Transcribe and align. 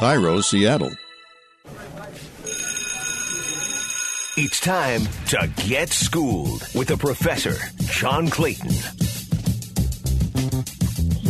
KIRO, 0.00 0.42
Seattle. 0.42 0.92
It's 4.38 4.58
time 4.58 5.02
to 5.26 5.46
get 5.62 5.90
schooled 5.90 6.66
with 6.74 6.88
the 6.88 6.96
professor, 6.96 7.56
John 7.82 8.30
Clayton. 8.30 9.09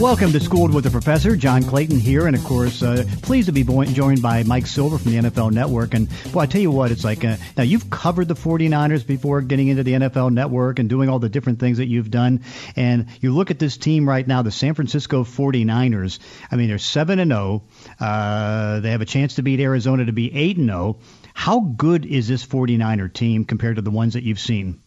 Welcome 0.00 0.32
to 0.32 0.40
Schooled 0.40 0.72
with 0.72 0.84
the 0.84 0.90
Professor. 0.90 1.36
John 1.36 1.62
Clayton 1.62 2.00
here, 2.00 2.26
and 2.26 2.34
of 2.34 2.42
course, 2.42 2.82
uh, 2.82 3.04
pleased 3.20 3.48
to 3.48 3.52
be 3.52 3.64
joined 3.64 4.22
by 4.22 4.42
Mike 4.44 4.66
Silver 4.66 4.96
from 4.96 5.12
the 5.12 5.18
NFL 5.18 5.52
Network. 5.52 5.92
And 5.92 6.08
boy, 6.32 6.40
I 6.40 6.46
tell 6.46 6.62
you 6.62 6.70
what, 6.70 6.90
it's 6.90 7.04
like 7.04 7.22
uh, 7.22 7.36
now 7.54 7.64
you've 7.64 7.90
covered 7.90 8.26
the 8.26 8.34
49ers 8.34 9.06
before 9.06 9.42
getting 9.42 9.68
into 9.68 9.82
the 9.82 9.92
NFL 9.92 10.32
Network 10.32 10.78
and 10.78 10.88
doing 10.88 11.10
all 11.10 11.18
the 11.18 11.28
different 11.28 11.60
things 11.60 11.76
that 11.76 11.86
you've 11.86 12.10
done. 12.10 12.44
And 12.76 13.08
you 13.20 13.34
look 13.34 13.50
at 13.50 13.58
this 13.58 13.76
team 13.76 14.08
right 14.08 14.26
now, 14.26 14.40
the 14.40 14.50
San 14.50 14.72
Francisco 14.72 15.22
49ers. 15.22 16.18
I 16.50 16.56
mean, 16.56 16.68
they're 16.68 16.78
seven 16.78 17.18
and 17.18 17.30
zero. 17.30 17.64
Oh. 18.00 18.04
Uh, 18.04 18.80
they 18.80 18.92
have 18.92 19.02
a 19.02 19.06
chance 19.06 19.34
to 19.34 19.42
beat 19.42 19.60
Arizona 19.60 20.06
to 20.06 20.12
be 20.12 20.34
eight 20.34 20.56
and 20.56 20.68
zero. 20.68 21.00
How 21.34 21.60
good 21.60 22.06
is 22.06 22.26
this 22.26 22.46
49er 22.46 23.12
team 23.12 23.44
compared 23.44 23.76
to 23.76 23.82
the 23.82 23.90
ones 23.90 24.14
that 24.14 24.22
you've 24.22 24.40
seen? 24.40 24.80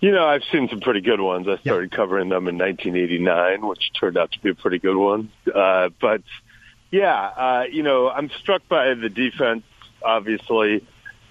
You 0.00 0.12
know, 0.12 0.26
I've 0.26 0.44
seen 0.52 0.68
some 0.68 0.80
pretty 0.80 1.00
good 1.00 1.20
ones. 1.20 1.48
I 1.48 1.56
started 1.58 1.90
covering 1.90 2.28
them 2.28 2.46
in 2.46 2.56
1989, 2.56 3.66
which 3.66 3.90
turned 3.98 4.16
out 4.16 4.30
to 4.32 4.38
be 4.38 4.50
a 4.50 4.54
pretty 4.54 4.78
good 4.78 4.96
one. 4.96 5.30
Uh, 5.52 5.88
but 6.00 6.22
yeah, 6.90 7.20
uh, 7.20 7.64
you 7.70 7.82
know, 7.82 8.08
I'm 8.08 8.30
struck 8.30 8.66
by 8.68 8.94
the 8.94 9.08
defense, 9.08 9.64
obviously, 10.02 10.86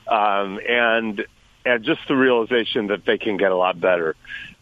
um, 0.07 0.59
and 0.67 1.25
and 1.65 1.83
just 1.83 2.01
the 2.07 2.15
realization 2.15 2.87
that 2.87 3.05
they 3.05 3.17
can 3.17 3.37
get 3.37 3.51
a 3.51 3.55
lot 3.55 3.79
better. 3.79 4.15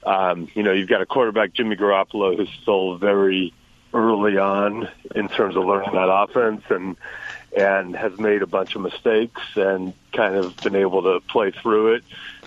Um, 0.06 0.50
you 0.54 0.62
know, 0.62 0.72
you've 0.72 0.90
got 0.90 1.02
a 1.02 1.06
quarterback, 1.06 1.54
Jimmy 1.54 1.76
Garoppolo, 1.76 2.38
who's 2.38 2.50
still 2.62 2.98
very 2.98 3.54
early 3.94 4.38
on 4.38 4.88
in 5.16 5.30
terms 5.30 5.56
of 5.56 5.66
learning 5.66 5.94
that 5.94 6.10
offense, 6.12 6.62
and 6.70 6.96
and 7.58 7.96
has 7.96 8.18
made 8.20 8.44
a 8.44 8.48
bunch 8.48 8.76
of 8.76 8.82
mistakes 8.82 9.42
and 9.56 9.94
kind 10.12 10.36
of 10.36 10.56
been 10.58 10.76
able 10.76 11.02
to 11.02 11.22
play 11.28 11.52
through 11.52 11.96
it 11.96 12.04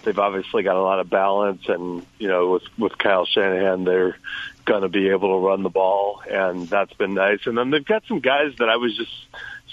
they've 0.09 0.19
obviously 0.19 0.63
got 0.63 0.77
a 0.77 0.83
lot 0.83 1.01
of 1.01 1.11
balance, 1.11 1.69
and 1.69 2.05
you 2.19 2.29
know, 2.29 2.53
with 2.53 2.63
with 2.79 2.97
Kyle 2.97 3.27
Shanahan, 3.27 3.85
they're 3.85 4.17
going 4.65 4.83
to 4.83 4.89
be 4.89 5.11
able 5.11 5.39
to 5.39 5.47
run 5.47 5.63
the 5.63 5.69
ball, 5.69 6.23
and 6.29 6.67
that's 6.67 6.93
been 6.95 7.13
nice. 7.13 7.41
And 7.45 7.59
then 7.59 7.71
they've 7.71 7.85
got 7.85 8.05
some 8.09 8.21
guys 8.21 8.55
that 8.59 8.71
I 8.71 8.77
was 8.77 8.97
just 8.97 9.13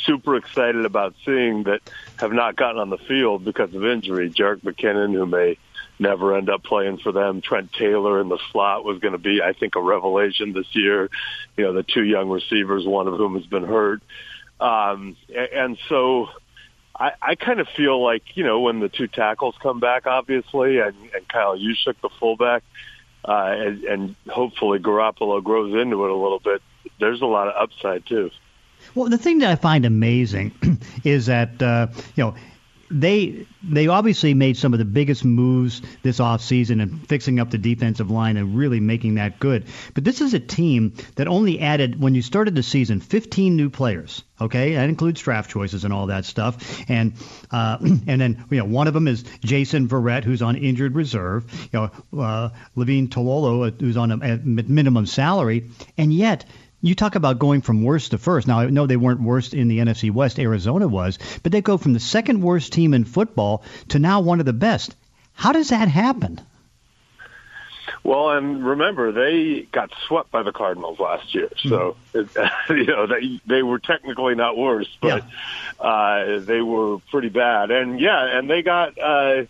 super 0.05 0.36
excited 0.36 0.86
about 0.86 1.16
seeing 1.25 1.64
that 1.64 1.80
have 2.17 2.33
not 2.33 2.58
gotten 2.58 2.80
on 2.80 2.89
the 2.89 2.97
field 2.97 3.45
because 3.45 3.73
of 3.73 3.86
injury. 3.86 4.30
Jerick 4.30 4.61
McKinnon, 4.61 5.14
who 5.14 5.25
may 5.25 5.58
never 6.00 6.36
end 6.36 6.49
up 6.49 6.64
playing 6.64 6.97
for 6.97 7.14
them. 7.14 7.39
Trent 7.39 7.72
Taylor 7.72 8.20
in 8.20 8.27
the 8.27 8.39
slot 8.52 8.83
was 8.83 8.99
going 8.99 9.14
to 9.14 9.17
be, 9.17 9.42
I 9.42 9.53
think, 9.53 9.77
a 9.77 9.81
revelation 9.81 10.52
this 10.52 10.67
year. 10.75 11.09
You 11.55 11.64
know, 11.64 11.73
the 11.73 11.83
two 11.83 12.03
young 12.03 12.30
receivers, 12.30 12.86
one 12.86 13.08
of 13.08 13.16
whom 13.16 13.36
has 13.36 13.45
been 13.45 13.64
hurt. 13.64 14.02
Um, 14.59 15.16
and 15.33 15.77
so 15.88 16.27
I, 16.97 17.11
I 17.21 17.35
kind 17.35 17.59
of 17.59 17.67
feel 17.67 18.01
like, 18.01 18.23
you 18.35 18.43
know, 18.43 18.61
when 18.61 18.79
the 18.79 18.89
two 18.89 19.07
tackles 19.07 19.55
come 19.61 19.79
back, 19.79 20.07
obviously, 20.07 20.79
and, 20.79 20.95
and 21.13 21.27
Kyle 21.27 21.57
Juszczyk, 21.57 21.95
the 22.02 22.09
fullback, 22.19 22.63
uh, 23.27 23.53
and, 23.57 23.83
and 23.83 24.15
hopefully 24.29 24.79
Garoppolo 24.79 25.43
grows 25.43 25.73
into 25.73 26.05
it 26.05 26.11
a 26.11 26.15
little 26.15 26.39
bit, 26.39 26.61
there's 26.99 27.21
a 27.21 27.25
lot 27.25 27.47
of 27.47 27.55
upside, 27.61 28.05
too. 28.05 28.31
Well, 28.93 29.09
the 29.09 29.17
thing 29.17 29.39
that 29.39 29.49
I 29.49 29.55
find 29.55 29.85
amazing 29.85 30.79
is 31.03 31.25
that, 31.25 31.61
uh, 31.61 31.87
you 32.15 32.23
know, 32.23 32.35
they 32.89 33.47
they 33.64 33.88
obviously 33.88 34.33
made 34.33 34.58
some 34.58 34.73
of 34.73 34.80
the 34.80 34.86
biggest 34.86 35.25
moves 35.25 35.81
this 36.03 36.19
offseason 36.19 36.81
and 36.81 37.08
fixing 37.08 37.39
up 37.39 37.50
the 37.50 37.58
defensive 37.58 38.11
line 38.11 38.38
and 38.38 38.55
really 38.55 38.80
making 38.80 39.16
that 39.16 39.39
good. 39.39 39.66
But 39.94 40.03
this 40.03 40.22
is 40.22 40.33
a 40.33 40.39
team 40.39 40.94
that 41.16 41.27
only 41.27 41.59
added 41.59 42.00
when 42.00 42.14
you 42.14 42.22
started 42.22 42.53
the 42.53 42.64
season 42.64 43.00
15 43.00 43.55
new 43.55 43.69
players. 43.69 44.23
Okay, 44.39 44.75
that 44.75 44.89
includes 44.89 45.22
draft 45.22 45.50
choices 45.50 45.86
and 45.86 45.94
all 45.94 46.08
that 46.08 46.25
stuff. 46.25 46.83
And 46.89 47.14
uh, 47.52 47.77
and 47.81 48.22
then 48.22 48.45
you 48.52 48.59
know 48.59 48.66
one 48.66 48.88
of 48.88 48.94
them 48.94 49.08
is 49.08 49.23
Jason 49.42 49.88
Verrett, 49.88 50.23
who's 50.23 50.42
on 50.42 50.55
injured 50.55 50.94
reserve. 50.95 51.52
You 51.73 51.89
know, 52.14 52.21
uh, 52.21 52.49
Levine 52.76 53.08
Toilolo, 53.08 53.80
who's 53.80 53.98
on 53.98 54.11
a, 54.11 54.17
a 54.17 54.38
minimum 54.38 55.05
salary, 55.05 55.70
and 55.98 56.14
yet 56.14 56.45
you 56.85 56.95
talk 56.95 57.15
about 57.15 57.39
going 57.39 57.61
from 57.61 57.83
worst 57.83 58.11
to 58.11 58.17
first. 58.17 58.47
Now, 58.47 58.59
I 58.59 58.69
know 58.69 58.85
they 58.85 58.97
weren't 58.97 59.21
worst 59.21 59.53
in 59.53 59.67
the 59.67 59.79
NFC 59.79 60.11
West, 60.11 60.39
Arizona 60.39 60.87
was, 60.87 61.17
but 61.41 61.51
they 61.51 61.61
go 61.61 61.77
from 61.77 61.93
the 61.93 61.99
second 61.99 62.41
worst 62.41 62.73
team 62.73 62.93
in 62.93 63.05
football 63.05 63.63
to 63.89 63.99
now 63.99 64.21
one 64.21 64.39
of 64.39 64.45
the 64.45 64.53
best. 64.53 64.95
How 65.33 65.51
does 65.51 65.69
that 65.69 65.87
happen? 65.87 66.41
Well, 68.03 68.29
and 68.31 68.63
remember, 68.63 69.11
they 69.11 69.63
got 69.71 69.91
swept 70.07 70.29
by 70.31 70.43
the 70.43 70.51
Cardinals 70.51 70.99
last 70.99 71.33
year, 71.33 71.49
so 71.57 71.97
mm-hmm. 72.13 72.73
you 72.77 72.85
know 72.85 73.07
they 73.07 73.41
they 73.47 73.63
were 73.63 73.79
technically 73.79 74.35
not 74.35 74.55
worse, 74.55 74.87
but 75.02 75.23
yeah. 75.23 75.83
uh, 75.83 76.39
they 76.39 76.61
were 76.61 76.99
pretty 77.09 77.29
bad. 77.29 77.71
And 77.71 77.99
yeah, 77.99 78.37
and 78.37 78.47
they 78.47 78.61
got 78.61 78.99
uh, 78.99 79.45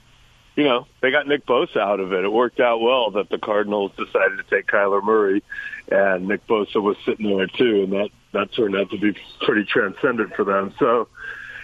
you 0.55 0.63
know, 0.63 0.87
they 1.01 1.11
got 1.11 1.27
Nick 1.27 1.45
Bosa 1.45 1.77
out 1.77 1.99
of 1.99 2.13
it. 2.13 2.23
It 2.23 2.31
worked 2.31 2.59
out 2.59 2.79
well 2.79 3.11
that 3.11 3.29
the 3.29 3.37
Cardinals 3.37 3.91
decided 3.97 4.37
to 4.37 4.43
take 4.49 4.67
Kyler 4.67 5.03
Murray, 5.03 5.43
and 5.91 6.27
Nick 6.27 6.47
Bosa 6.47 6.81
was 6.81 6.95
sitting 7.05 7.35
there 7.35 7.47
too, 7.47 7.83
and 7.83 7.93
that 7.93 8.09
that 8.31 8.53
turned 8.53 8.75
out 8.75 8.89
to 8.91 8.97
be 8.97 9.15
pretty 9.41 9.65
transcendent 9.65 10.33
for 10.35 10.43
them. 10.43 10.73
So, 10.79 11.07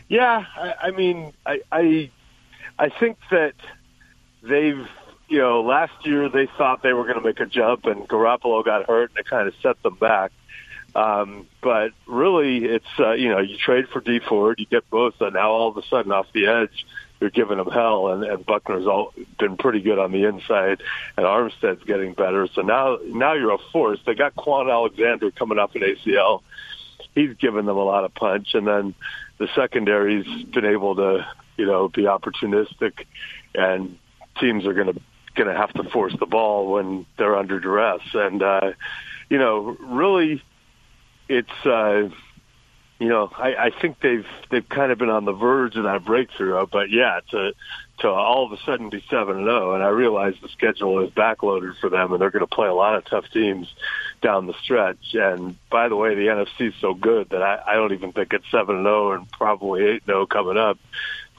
yeah, 0.09 0.45
I, 0.55 0.73
I 0.83 0.91
mean, 0.91 1.33
I, 1.45 1.61
I 1.71 2.11
I 2.77 2.89
think 2.89 3.17
that 3.29 3.53
they've 4.43 4.87
you 5.29 5.37
know 5.37 5.61
last 5.61 6.05
year 6.05 6.27
they 6.27 6.47
thought 6.57 6.83
they 6.83 6.93
were 6.93 7.03
going 7.03 7.17
to 7.17 7.25
make 7.25 7.39
a 7.39 7.45
jump, 7.45 7.85
and 7.85 8.07
Garoppolo 8.07 8.63
got 8.63 8.87
hurt, 8.87 9.11
and 9.11 9.19
it 9.19 9.25
kind 9.25 9.47
of 9.47 9.53
set 9.61 9.81
them 9.83 9.95
back. 9.95 10.31
Um, 10.93 11.47
but 11.61 11.91
really, 12.07 12.65
it's 12.65 12.99
uh, 12.99 13.13
you 13.13 13.29
know 13.29 13.39
you 13.39 13.57
trade 13.57 13.87
for 13.87 14.01
Dee 14.01 14.19
Ford, 14.19 14.59
you 14.59 14.65
get 14.65 14.89
Bosa, 14.89 15.31
now 15.31 15.51
all 15.51 15.69
of 15.69 15.77
a 15.77 15.83
sudden 15.87 16.11
off 16.11 16.27
the 16.33 16.47
edge 16.47 16.85
you're 17.21 17.29
giving 17.29 17.57
them 17.57 17.69
hell, 17.69 18.07
and, 18.07 18.23
and 18.23 18.43
Buckner's 18.43 18.87
all 18.87 19.13
been 19.37 19.55
pretty 19.55 19.79
good 19.79 19.99
on 19.99 20.11
the 20.11 20.25
inside, 20.25 20.81
and 21.15 21.25
Armstead's 21.25 21.83
getting 21.83 22.13
better. 22.13 22.47
So 22.55 22.63
now, 22.63 22.97
now 23.05 23.33
you're 23.33 23.53
a 23.53 23.59
force. 23.71 23.99
They 24.07 24.15
got 24.15 24.35
Kwon 24.35 24.71
Alexander 24.71 25.29
coming 25.29 25.59
off 25.59 25.75
an 25.75 25.83
ACL. 25.83 26.41
He's 27.13 27.35
given 27.35 27.67
them 27.67 27.77
a 27.77 27.83
lot 27.83 28.05
of 28.05 28.15
punch, 28.15 28.55
and 28.55 28.67
then 28.67 28.95
the 29.37 29.47
secondary's 29.55 30.25
been 30.45 30.65
able 30.65 30.95
to, 30.95 31.27
you 31.57 31.67
know, 31.67 31.89
be 31.89 32.03
opportunistic, 32.03 33.05
and 33.53 33.99
teams 34.39 34.65
are 34.65 34.73
going 34.73 34.93
to 34.93 34.99
going 35.35 35.47
to 35.47 35.55
have 35.55 35.71
to 35.73 35.83
force 35.91 36.13
the 36.19 36.25
ball 36.25 36.73
when 36.73 37.05
they're 37.17 37.37
under 37.37 37.59
duress, 37.59 38.01
and 38.13 38.41
uh, 38.41 38.71
you 39.29 39.37
know, 39.37 39.77
really, 39.79 40.43
it's. 41.29 41.65
Uh, 41.65 42.09
you 43.01 43.09
know, 43.09 43.31
I, 43.35 43.55
I 43.55 43.69
think 43.71 43.99
they've 43.99 44.27
they've 44.51 44.69
kind 44.69 44.91
of 44.91 44.99
been 44.99 45.09
on 45.09 45.25
the 45.25 45.31
verge 45.31 45.75
of 45.75 45.85
that 45.85 46.05
breakthrough. 46.05 46.67
But 46.67 46.91
yeah, 46.91 47.21
to 47.31 47.53
to 48.01 48.07
all 48.07 48.45
of 48.45 48.51
a 48.51 48.61
sudden 48.63 48.91
be 48.91 49.03
seven 49.09 49.37
and 49.37 49.45
zero, 49.47 49.73
and 49.73 49.83
I 49.83 49.87
realize 49.87 50.35
the 50.39 50.49
schedule 50.49 50.99
is 51.03 51.09
backloaded 51.09 51.79
for 51.79 51.89
them, 51.89 52.13
and 52.13 52.21
they're 52.21 52.29
going 52.29 52.45
to 52.47 52.55
play 52.55 52.67
a 52.67 52.73
lot 52.75 52.93
of 52.93 53.05
tough 53.05 53.25
teams 53.33 53.73
down 54.21 54.45
the 54.45 54.53
stretch. 54.61 55.15
And 55.15 55.57
by 55.71 55.89
the 55.89 55.95
way, 55.95 56.13
the 56.13 56.27
NFC 56.27 56.67
is 56.67 56.75
so 56.79 56.93
good 56.93 57.29
that 57.29 57.41
I, 57.41 57.63
I 57.69 57.73
don't 57.73 57.91
even 57.91 58.11
think 58.11 58.33
it's 58.33 58.45
seven 58.51 58.75
and 58.75 58.85
zero 58.85 59.13
and 59.13 59.31
probably 59.31 59.83
eight 59.83 60.05
zero 60.05 60.27
coming 60.27 60.57
up 60.57 60.77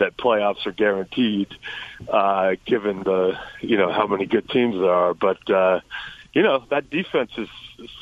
that 0.01 0.17
playoffs 0.17 0.67
are 0.67 0.73
guaranteed, 0.73 1.55
uh, 2.09 2.57
given 2.67 3.05
the 3.05 3.39
you 3.61 3.77
know 3.77 3.93
how 3.93 4.09
many 4.09 4.27
good 4.27 4.49
teams 4.49 4.75
there 4.75 4.91
are. 4.91 5.15
But 5.15 5.49
uh, 5.49 5.79
you 6.33 6.43
know 6.43 6.65
that 6.71 6.91
defense 6.91 7.31
is 7.39 7.49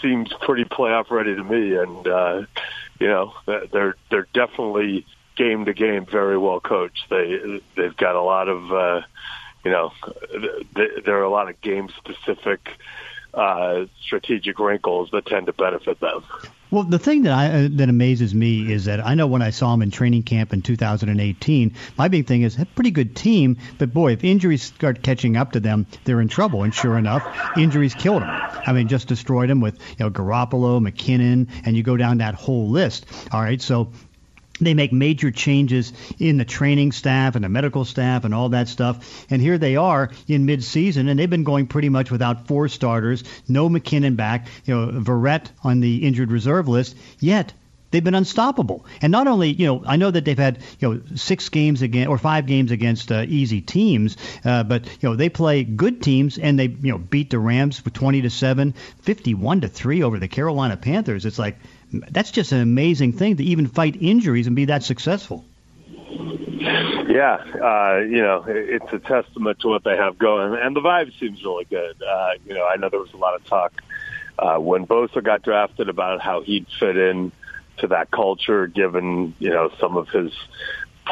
seems 0.00 0.32
pretty 0.40 0.64
playoff 0.64 1.10
ready 1.10 1.34
to 1.34 1.44
me, 1.44 1.76
and. 1.76 2.08
uh 2.08 2.42
you 3.00 3.08
know, 3.08 3.32
they're 3.46 3.96
they're 4.10 4.28
definitely 4.32 5.06
game 5.36 5.64
to 5.64 5.72
game 5.72 6.06
very 6.06 6.38
well 6.38 6.60
coached. 6.60 7.06
They 7.08 7.60
they've 7.76 7.96
got 7.96 8.14
a 8.14 8.22
lot 8.22 8.48
of 8.48 8.72
uh, 8.72 9.00
you 9.64 9.70
know, 9.70 9.92
there 10.74 11.18
are 11.18 11.24
a 11.24 11.30
lot 11.30 11.48
of 11.48 11.60
game 11.60 11.88
specific 11.96 12.78
uh, 13.34 13.86
strategic 14.02 14.58
wrinkles 14.58 15.10
that 15.12 15.26
tend 15.26 15.46
to 15.46 15.52
benefit 15.52 15.98
them. 16.00 16.24
Well, 16.70 16.84
the 16.84 17.00
thing 17.00 17.22
that 17.22 17.32
I 17.32 17.64
uh, 17.64 17.68
that 17.72 17.88
amazes 17.88 18.32
me 18.32 18.72
is 18.72 18.84
that 18.84 19.04
I 19.04 19.14
know 19.14 19.26
when 19.26 19.42
I 19.42 19.50
saw 19.50 19.74
him 19.74 19.82
in 19.82 19.90
training 19.90 20.22
camp 20.22 20.52
in 20.52 20.62
2018, 20.62 21.74
my 21.98 22.06
big 22.06 22.28
thing 22.28 22.42
is 22.42 22.58
a 22.58 22.64
pretty 22.64 22.92
good 22.92 23.16
team, 23.16 23.56
but 23.78 23.92
boy, 23.92 24.12
if 24.12 24.22
injuries 24.22 24.62
start 24.62 25.02
catching 25.02 25.36
up 25.36 25.52
to 25.52 25.60
them, 25.60 25.86
they're 26.04 26.20
in 26.20 26.28
trouble. 26.28 26.62
And 26.62 26.72
sure 26.72 26.96
enough, 26.96 27.26
injuries 27.56 27.94
killed 27.94 28.22
them. 28.22 28.30
I 28.30 28.72
mean, 28.72 28.86
just 28.86 29.08
destroyed 29.08 29.50
them 29.50 29.60
with 29.60 29.80
you 29.98 30.04
know 30.04 30.10
Garoppolo, 30.10 30.80
McKinnon, 30.80 31.48
and 31.64 31.76
you 31.76 31.82
go 31.82 31.96
down 31.96 32.18
that 32.18 32.36
whole 32.36 32.68
list. 32.68 33.06
All 33.32 33.40
right, 33.40 33.60
so 33.60 33.90
they 34.66 34.74
make 34.74 34.92
major 34.92 35.30
changes 35.30 35.92
in 36.18 36.36
the 36.36 36.44
training 36.44 36.92
staff 36.92 37.34
and 37.34 37.44
the 37.44 37.48
medical 37.48 37.84
staff 37.84 38.24
and 38.24 38.34
all 38.34 38.50
that 38.50 38.68
stuff. 38.68 39.26
And 39.30 39.40
here 39.40 39.58
they 39.58 39.76
are 39.76 40.10
in 40.28 40.46
midseason, 40.46 41.08
and 41.08 41.18
they've 41.18 41.30
been 41.30 41.44
going 41.44 41.66
pretty 41.66 41.88
much 41.88 42.10
without 42.10 42.46
four 42.46 42.68
starters, 42.68 43.24
no 43.48 43.68
McKinnon 43.68 44.16
back, 44.16 44.48
you 44.64 44.74
know, 44.74 45.00
Verrett 45.00 45.50
on 45.62 45.80
the 45.80 46.06
injured 46.06 46.30
reserve 46.30 46.68
list. 46.68 46.96
Yet 47.18 47.52
they've 47.90 48.04
been 48.04 48.14
unstoppable. 48.14 48.84
And 49.02 49.10
not 49.10 49.26
only, 49.26 49.52
you 49.52 49.66
know, 49.66 49.82
I 49.86 49.96
know 49.96 50.10
that 50.10 50.24
they've 50.24 50.38
had, 50.38 50.58
you 50.78 50.88
know, 50.88 51.02
six 51.16 51.48
games 51.48 51.82
again 51.82 52.06
or 52.06 52.18
five 52.18 52.46
games 52.46 52.70
against 52.70 53.10
uh, 53.10 53.24
easy 53.28 53.60
teams, 53.60 54.16
uh, 54.44 54.62
but 54.64 54.86
you 54.86 55.08
know 55.08 55.16
they 55.16 55.28
play 55.28 55.64
good 55.64 56.02
teams 56.02 56.38
and 56.38 56.58
they, 56.58 56.66
you 56.66 56.92
know, 56.92 56.98
beat 56.98 57.30
the 57.30 57.38
Rams 57.38 57.78
for 57.78 57.90
20 57.90 58.22
to 58.22 58.30
seven, 58.30 58.74
51 59.02 59.62
to 59.62 59.68
three 59.68 60.02
over 60.02 60.18
the 60.18 60.28
Carolina 60.28 60.76
Panthers. 60.76 61.26
It's 61.26 61.38
like 61.38 61.58
that's 61.92 62.30
just 62.30 62.52
an 62.52 62.60
amazing 62.60 63.12
thing 63.12 63.36
to 63.36 63.44
even 63.44 63.66
fight 63.66 64.00
injuries 64.00 64.46
and 64.46 64.56
be 64.56 64.66
that 64.66 64.82
successful. 64.82 65.44
Yeah, 67.10 67.42
uh, 67.60 68.00
you 68.00 68.22
know, 68.22 68.44
it's 68.46 68.92
a 68.92 68.98
testament 68.98 69.60
to 69.60 69.68
what 69.68 69.82
they 69.82 69.96
have 69.96 70.18
going, 70.18 70.54
and 70.60 70.76
the 70.76 70.80
vibe 70.80 71.18
seems 71.18 71.42
really 71.42 71.64
good. 71.64 72.00
Uh, 72.02 72.30
you 72.46 72.54
know, 72.54 72.66
I 72.66 72.76
know 72.76 72.88
there 72.88 73.00
was 73.00 73.12
a 73.12 73.16
lot 73.16 73.34
of 73.34 73.44
talk 73.44 73.82
uh, 74.38 74.58
when 74.58 74.86
Bosa 74.86 75.22
got 75.22 75.42
drafted 75.42 75.88
about 75.88 76.20
how 76.20 76.42
he'd 76.42 76.66
fit 76.78 76.96
in 76.96 77.32
to 77.78 77.88
that 77.88 78.10
culture, 78.10 78.66
given 78.66 79.34
you 79.38 79.50
know 79.50 79.70
some 79.80 79.96
of 79.96 80.08
his 80.08 80.32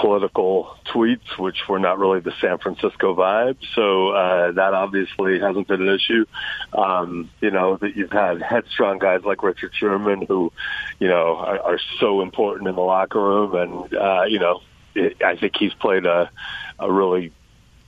political 0.01 0.77
tweets, 0.87 1.39
which 1.39 1.69
were 1.69 1.79
not 1.79 1.99
really 1.99 2.21
the 2.21 2.33
San 2.41 2.59
Francisco 2.59 3.15
vibe. 3.15 3.57
So 3.75 4.11
uh, 4.11 4.53
that 4.53 4.75
obviously 4.75 5.41
hasn't 5.41 5.69
been 5.69 5.83
an 5.83 5.95
issue. 5.95 6.25
Um, 6.73 7.31
you 7.41 7.51
know 7.51 7.77
that 7.77 7.97
you've 7.97 8.13
had 8.13 8.41
headstrong 8.41 8.99
guys 8.99 9.23
like 9.25 9.43
Richard 9.43 9.73
Sherman, 9.75 10.23
who 10.23 10.53
you 10.99 11.09
know 11.09 11.37
are, 11.37 11.61
are 11.61 11.81
so 11.99 12.23
important 12.23 12.69
in 12.69 12.75
the 12.75 12.81
locker 12.81 13.21
room, 13.21 13.55
and 13.55 13.95
uh, 13.95 14.25
you 14.29 14.39
know 14.39 14.61
it, 14.95 15.23
I 15.23 15.37
think 15.37 15.57
he's 15.57 15.75
played 15.75 16.07
a 16.07 16.31
a 16.79 16.91
really 16.91 17.33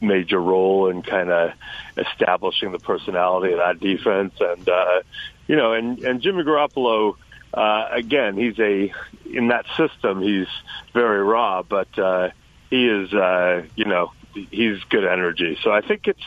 major 0.00 0.40
role 0.40 0.88
in 0.88 1.02
kind 1.02 1.30
of 1.30 1.52
establishing 1.96 2.72
the 2.72 2.78
personality 2.78 3.52
of 3.52 3.58
that 3.58 3.78
defense, 3.80 4.34
and 4.40 4.68
uh, 4.68 5.02
you 5.46 5.56
know, 5.56 5.72
and 5.72 5.98
and 6.00 6.20
Jimmy 6.20 6.42
Garoppolo 6.42 7.16
uh, 7.52 7.88
again, 7.90 8.36
he's 8.36 8.58
a 8.58 8.92
in 9.24 9.48
that 9.48 9.66
system. 9.76 10.22
He's 10.22 10.48
very 10.92 11.22
raw, 11.22 11.62
but 11.62 11.98
uh, 11.98 12.30
he 12.70 12.86
is, 12.86 13.12
uh, 13.12 13.64
you 13.74 13.84
know, 13.84 14.12
he's 14.32 14.82
good 14.88 15.04
energy. 15.04 15.58
So 15.62 15.72
I 15.72 15.80
think 15.80 16.06
it's, 16.06 16.22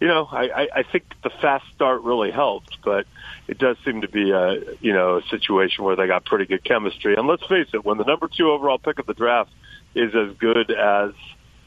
you 0.00 0.06
know, 0.06 0.28
I, 0.30 0.62
I 0.62 0.68
I 0.76 0.82
think 0.84 1.04
the 1.22 1.30
fast 1.30 1.64
start 1.74 2.02
really 2.02 2.30
helped, 2.30 2.78
but 2.84 3.06
it 3.48 3.58
does 3.58 3.76
seem 3.84 4.02
to 4.02 4.08
be 4.08 4.30
a, 4.30 4.76
you 4.80 4.92
know, 4.92 5.18
a 5.18 5.22
situation 5.28 5.84
where 5.84 5.96
they 5.96 6.06
got 6.06 6.24
pretty 6.24 6.46
good 6.46 6.64
chemistry. 6.64 7.16
And 7.16 7.26
let's 7.26 7.44
face 7.46 7.68
it, 7.74 7.84
when 7.84 7.98
the 7.98 8.04
number 8.04 8.28
two 8.28 8.50
overall 8.50 8.78
pick 8.78 8.98
of 8.98 9.06
the 9.06 9.14
draft 9.14 9.50
is 9.94 10.14
as 10.14 10.36
good 10.38 10.70
as, 10.70 11.12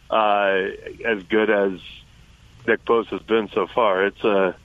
uh, 0.10 0.68
as 1.06 1.24
good 1.24 1.50
as 1.50 1.80
Nick 2.66 2.84
Bosa 2.86 3.10
has 3.10 3.22
been 3.22 3.50
so 3.54 3.68
far, 3.68 4.06
it's 4.06 4.24
a 4.24 4.56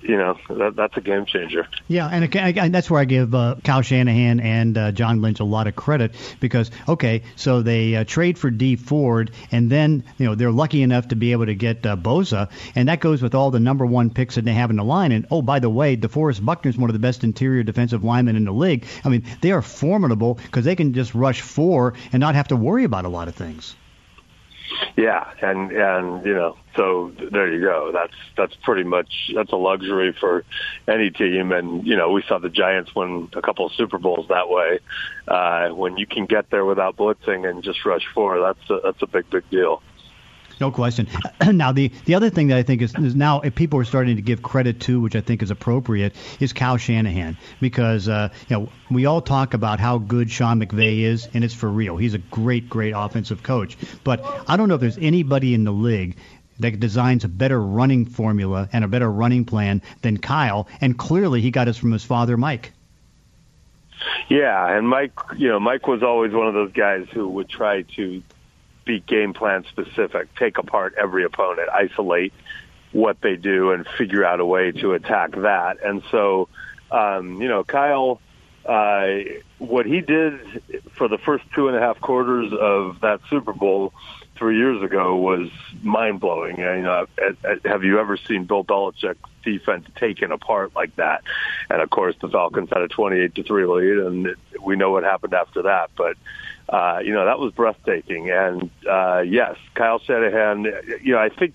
you 0.00 0.16
know 0.16 0.36
that, 0.48 0.74
that's 0.76 0.96
a 0.96 1.00
game 1.00 1.26
changer. 1.26 1.66
Yeah, 1.88 2.08
and, 2.08 2.34
and 2.34 2.74
that's 2.74 2.90
where 2.90 3.00
I 3.00 3.04
give 3.04 3.34
uh, 3.34 3.56
Kyle 3.62 3.82
Shanahan 3.82 4.40
and 4.40 4.76
uh, 4.76 4.92
John 4.92 5.22
Lynch 5.22 5.40
a 5.40 5.44
lot 5.44 5.66
of 5.66 5.76
credit 5.76 6.14
because 6.40 6.70
okay, 6.88 7.22
so 7.36 7.62
they 7.62 7.96
uh, 7.96 8.04
trade 8.04 8.38
for 8.38 8.50
Dee 8.50 8.76
Ford, 8.76 9.30
and 9.50 9.70
then 9.70 10.04
you 10.18 10.26
know 10.26 10.34
they're 10.34 10.52
lucky 10.52 10.82
enough 10.82 11.08
to 11.08 11.16
be 11.16 11.32
able 11.32 11.46
to 11.46 11.54
get 11.54 11.84
uh, 11.86 11.96
Bosa, 11.96 12.50
and 12.74 12.88
that 12.88 13.00
goes 13.00 13.22
with 13.22 13.34
all 13.34 13.50
the 13.50 13.60
number 13.60 13.86
one 13.86 14.10
picks 14.10 14.34
that 14.34 14.44
they 14.44 14.54
have 14.54 14.70
in 14.70 14.76
the 14.76 14.84
line. 14.84 15.12
And 15.12 15.26
oh, 15.30 15.42
by 15.42 15.58
the 15.58 15.70
way, 15.70 15.96
DeForest 15.96 16.44
Buckner 16.44 16.70
is 16.70 16.78
one 16.78 16.90
of 16.90 16.94
the 16.94 17.00
best 17.00 17.24
interior 17.24 17.62
defensive 17.62 18.04
linemen 18.04 18.36
in 18.36 18.44
the 18.44 18.52
league. 18.52 18.86
I 19.04 19.08
mean, 19.08 19.24
they 19.40 19.52
are 19.52 19.62
formidable 19.62 20.34
because 20.34 20.64
they 20.64 20.76
can 20.76 20.92
just 20.94 21.14
rush 21.14 21.40
four 21.40 21.94
and 22.12 22.20
not 22.20 22.34
have 22.34 22.48
to 22.48 22.56
worry 22.56 22.84
about 22.84 23.04
a 23.04 23.08
lot 23.08 23.28
of 23.28 23.34
things. 23.34 23.74
Yeah, 24.96 25.30
and 25.42 25.70
and 25.72 26.24
you 26.24 26.34
know, 26.34 26.56
so 26.74 27.12
there 27.32 27.52
you 27.52 27.60
go. 27.60 27.90
That's 27.92 28.14
that's 28.36 28.54
pretty 28.62 28.84
much 28.84 29.30
that's 29.34 29.52
a 29.52 29.56
luxury 29.56 30.16
for 30.18 30.44
any 30.88 31.10
team. 31.10 31.52
And 31.52 31.86
you 31.86 31.96
know, 31.96 32.10
we 32.10 32.22
saw 32.26 32.38
the 32.38 32.48
Giants 32.48 32.94
win 32.94 33.28
a 33.34 33.42
couple 33.42 33.66
of 33.66 33.72
Super 33.72 33.98
Bowls 33.98 34.26
that 34.28 34.48
way. 34.48 34.78
Uh, 35.28 35.68
when 35.70 35.96
you 35.96 36.06
can 36.06 36.26
get 36.26 36.50
there 36.50 36.64
without 36.64 36.96
blitzing 36.96 37.48
and 37.48 37.62
just 37.62 37.84
rush 37.84 38.06
four, 38.14 38.40
that's 38.40 38.70
a, 38.70 38.80
that's 38.82 39.02
a 39.02 39.06
big 39.06 39.28
big 39.30 39.48
deal. 39.50 39.82
No 40.60 40.70
question. 40.70 41.06
now, 41.52 41.72
the, 41.72 41.88
the 42.06 42.14
other 42.14 42.30
thing 42.30 42.48
that 42.48 42.56
I 42.56 42.62
think 42.62 42.82
is, 42.82 42.94
is 42.94 43.14
now 43.14 43.40
if 43.40 43.54
people 43.54 43.78
are 43.78 43.84
starting 43.84 44.16
to 44.16 44.22
give 44.22 44.42
credit 44.42 44.80
to, 44.82 45.00
which 45.00 45.14
I 45.14 45.20
think 45.20 45.42
is 45.42 45.50
appropriate, 45.50 46.14
is 46.40 46.52
Kyle 46.52 46.78
Shanahan 46.78 47.36
because 47.60 48.08
uh, 48.08 48.30
you 48.48 48.56
know 48.56 48.68
we 48.90 49.06
all 49.06 49.20
talk 49.20 49.54
about 49.54 49.80
how 49.80 49.98
good 49.98 50.30
Sean 50.30 50.60
McVay 50.60 51.00
is, 51.00 51.28
and 51.34 51.44
it's 51.44 51.54
for 51.54 51.68
real. 51.68 51.96
He's 51.96 52.14
a 52.14 52.18
great, 52.18 52.68
great 52.68 52.94
offensive 52.96 53.42
coach. 53.42 53.76
But 54.04 54.24
I 54.48 54.56
don't 54.56 54.68
know 54.68 54.76
if 54.76 54.80
there's 54.80 54.98
anybody 54.98 55.54
in 55.54 55.64
the 55.64 55.72
league 55.72 56.16
that 56.58 56.80
designs 56.80 57.24
a 57.24 57.28
better 57.28 57.60
running 57.60 58.06
formula 58.06 58.68
and 58.72 58.82
a 58.82 58.88
better 58.88 59.10
running 59.10 59.44
plan 59.44 59.82
than 60.00 60.16
Kyle. 60.16 60.68
And 60.80 60.98
clearly, 60.98 61.42
he 61.42 61.50
got 61.50 61.68
us 61.68 61.76
from 61.76 61.92
his 61.92 62.04
father, 62.04 62.36
Mike. 62.36 62.72
Yeah, 64.28 64.76
and 64.76 64.88
Mike, 64.88 65.12
you 65.36 65.48
know, 65.48 65.60
Mike 65.60 65.86
was 65.86 66.02
always 66.02 66.32
one 66.32 66.46
of 66.46 66.54
those 66.54 66.72
guys 66.72 67.06
who 67.12 67.28
would 67.28 67.48
try 67.48 67.82
to 67.82 68.22
be 68.86 69.00
game 69.00 69.34
plan 69.34 69.66
specific, 69.68 70.34
take 70.36 70.56
apart 70.56 70.94
every 70.96 71.24
opponent, 71.24 71.68
isolate 71.68 72.32
what 72.92 73.20
they 73.20 73.36
do, 73.36 73.72
and 73.72 73.86
figure 73.98 74.24
out 74.24 74.40
a 74.40 74.46
way 74.46 74.72
to 74.72 74.94
attack 74.94 75.32
that. 75.32 75.84
And 75.84 76.02
so, 76.10 76.48
um, 76.90 77.42
you 77.42 77.48
know, 77.48 77.62
Kyle, 77.64 78.22
uh, 78.64 79.08
what 79.58 79.84
he 79.84 80.00
did 80.00 80.62
for 80.94 81.08
the 81.08 81.18
first 81.18 81.44
two 81.54 81.68
and 81.68 81.76
a 81.76 81.80
half 81.80 82.00
quarters 82.00 82.52
of 82.58 83.00
that 83.00 83.20
Super 83.28 83.52
Bowl 83.52 83.92
three 84.36 84.56
years 84.56 84.82
ago 84.82 85.16
was 85.16 85.48
mind 85.82 86.20
blowing. 86.20 86.58
You 86.58 86.82
know, 86.82 87.06
have 87.64 87.84
you 87.84 87.98
ever 87.98 88.16
seen 88.16 88.44
Bill 88.44 88.64
Belichick's 88.64 89.18
defense 89.44 89.86
taken 89.96 90.32
apart 90.32 90.74
like 90.74 90.94
that? 90.96 91.22
And 91.70 91.80
of 91.80 91.90
course, 91.90 92.16
the 92.20 92.28
Falcons 92.28 92.70
had 92.72 92.82
a 92.82 92.88
twenty-eight 92.88 93.34
to 93.36 93.42
three 93.42 93.66
lead, 93.66 93.98
and 93.98 94.36
we 94.60 94.76
know 94.76 94.90
what 94.90 95.04
happened 95.04 95.34
after 95.34 95.62
that. 95.62 95.90
But 95.96 96.16
uh, 96.68 97.00
you 97.04 97.12
know, 97.12 97.24
that 97.24 97.38
was 97.38 97.52
breathtaking. 97.52 98.30
And 98.30 98.70
uh, 98.88 99.20
yes, 99.20 99.56
Kyle 99.74 99.98
Shanahan. 99.98 100.64
You 101.02 101.12
know, 101.12 101.18
I 101.18 101.28
think 101.28 101.54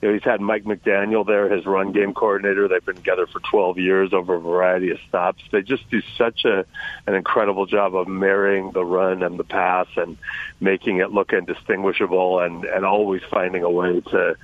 you 0.00 0.08
know, 0.08 0.14
he's 0.14 0.24
had 0.24 0.40
Mike 0.40 0.64
McDaniel 0.64 1.26
there, 1.26 1.48
his 1.48 1.66
run 1.66 1.92
game 1.92 2.14
coordinator. 2.14 2.68
They've 2.68 2.84
been 2.84 2.96
together 2.96 3.26
for 3.26 3.40
12 3.40 3.78
years 3.78 4.12
over 4.12 4.34
a 4.34 4.40
variety 4.40 4.90
of 4.90 4.98
stops. 5.08 5.42
They 5.52 5.62
just 5.62 5.88
do 5.90 6.00
such 6.16 6.44
a 6.44 6.64
an 7.06 7.14
incredible 7.14 7.66
job 7.66 7.94
of 7.94 8.08
marrying 8.08 8.72
the 8.72 8.84
run 8.84 9.22
and 9.22 9.38
the 9.38 9.44
pass 9.44 9.88
and 9.96 10.16
making 10.60 10.98
it 10.98 11.10
look 11.10 11.32
indistinguishable 11.32 12.40
and 12.40 12.64
and 12.64 12.86
always 12.86 13.22
finding 13.30 13.62
a 13.62 13.70
way 13.70 14.00
to 14.00 14.36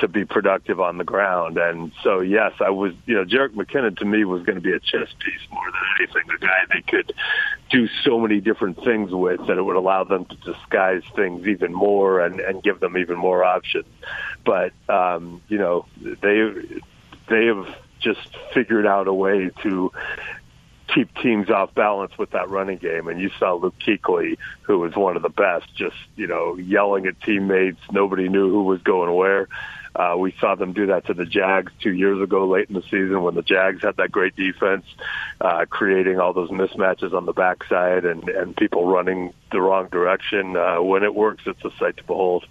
to 0.00 0.08
be 0.08 0.24
productive 0.24 0.80
on 0.80 0.98
the 0.98 1.04
ground. 1.04 1.58
And 1.58 1.92
so, 2.02 2.20
yes, 2.20 2.52
I 2.60 2.70
was, 2.70 2.92
you 3.06 3.14
know, 3.14 3.24
Jerick 3.24 3.50
McKinnon 3.50 3.98
to 3.98 4.04
me 4.04 4.24
was 4.24 4.42
going 4.42 4.56
to 4.56 4.62
be 4.62 4.72
a 4.72 4.80
chess 4.80 5.08
piece 5.18 5.40
more 5.50 5.64
than 5.66 5.82
anything. 5.98 6.22
A 6.34 6.38
guy 6.38 6.64
they 6.72 6.82
could 6.82 7.12
do 7.70 7.86
so 8.02 8.18
many 8.18 8.40
different 8.40 8.82
things 8.82 9.12
with 9.12 9.46
that 9.46 9.58
it 9.58 9.62
would 9.62 9.76
allow 9.76 10.04
them 10.04 10.24
to 10.24 10.36
disguise 10.36 11.02
things 11.14 11.46
even 11.46 11.72
more 11.72 12.20
and, 12.20 12.40
and 12.40 12.62
give 12.62 12.80
them 12.80 12.96
even 12.96 13.16
more 13.16 13.44
options. 13.44 13.86
But, 14.44 14.72
um, 14.88 15.42
you 15.48 15.58
know, 15.58 15.86
they, 16.00 16.52
they 17.28 17.46
have 17.46 17.66
just 18.00 18.36
figured 18.54 18.86
out 18.86 19.08
a 19.08 19.14
way 19.14 19.50
to 19.62 19.92
keep 20.94 21.14
teams 21.16 21.50
off 21.50 21.74
balance 21.74 22.16
with 22.18 22.30
that 22.30 22.48
running 22.48 22.78
game. 22.78 23.08
And 23.08 23.20
you 23.20 23.30
saw 23.38 23.54
Luke 23.54 23.74
Kuechly, 23.86 24.38
who 24.62 24.78
was 24.78 24.94
one 24.96 25.16
of 25.16 25.22
the 25.22 25.28
best, 25.28 25.74
just, 25.74 25.96
you 26.16 26.26
know, 26.26 26.56
yelling 26.56 27.06
at 27.06 27.20
teammates. 27.20 27.80
Nobody 27.92 28.28
knew 28.28 28.50
who 28.50 28.64
was 28.64 28.82
going 28.82 29.14
where. 29.14 29.48
Uh, 29.94 30.14
we 30.16 30.34
saw 30.40 30.54
them 30.54 30.72
do 30.72 30.86
that 30.86 31.06
to 31.06 31.14
the 31.14 31.26
Jags 31.26 31.72
two 31.82 31.92
years 31.92 32.22
ago 32.22 32.46
late 32.46 32.68
in 32.68 32.74
the 32.74 32.82
season 32.82 33.22
when 33.22 33.34
the 33.34 33.42
Jags 33.42 33.82
had 33.82 33.96
that 33.96 34.12
great 34.12 34.36
defense, 34.36 34.84
uh, 35.40 35.64
creating 35.68 36.20
all 36.20 36.32
those 36.32 36.50
mismatches 36.50 37.12
on 37.12 37.26
the 37.26 37.32
backside 37.32 38.04
and, 38.04 38.28
and 38.28 38.56
people 38.56 38.86
running 38.86 39.32
the 39.50 39.60
wrong 39.60 39.88
direction. 39.88 40.56
Uh, 40.56 40.80
when 40.80 41.02
it 41.02 41.14
works, 41.14 41.42
it's 41.46 41.64
a 41.64 41.70
sight 41.78 41.96
to 41.96 42.04
behold. 42.04 42.46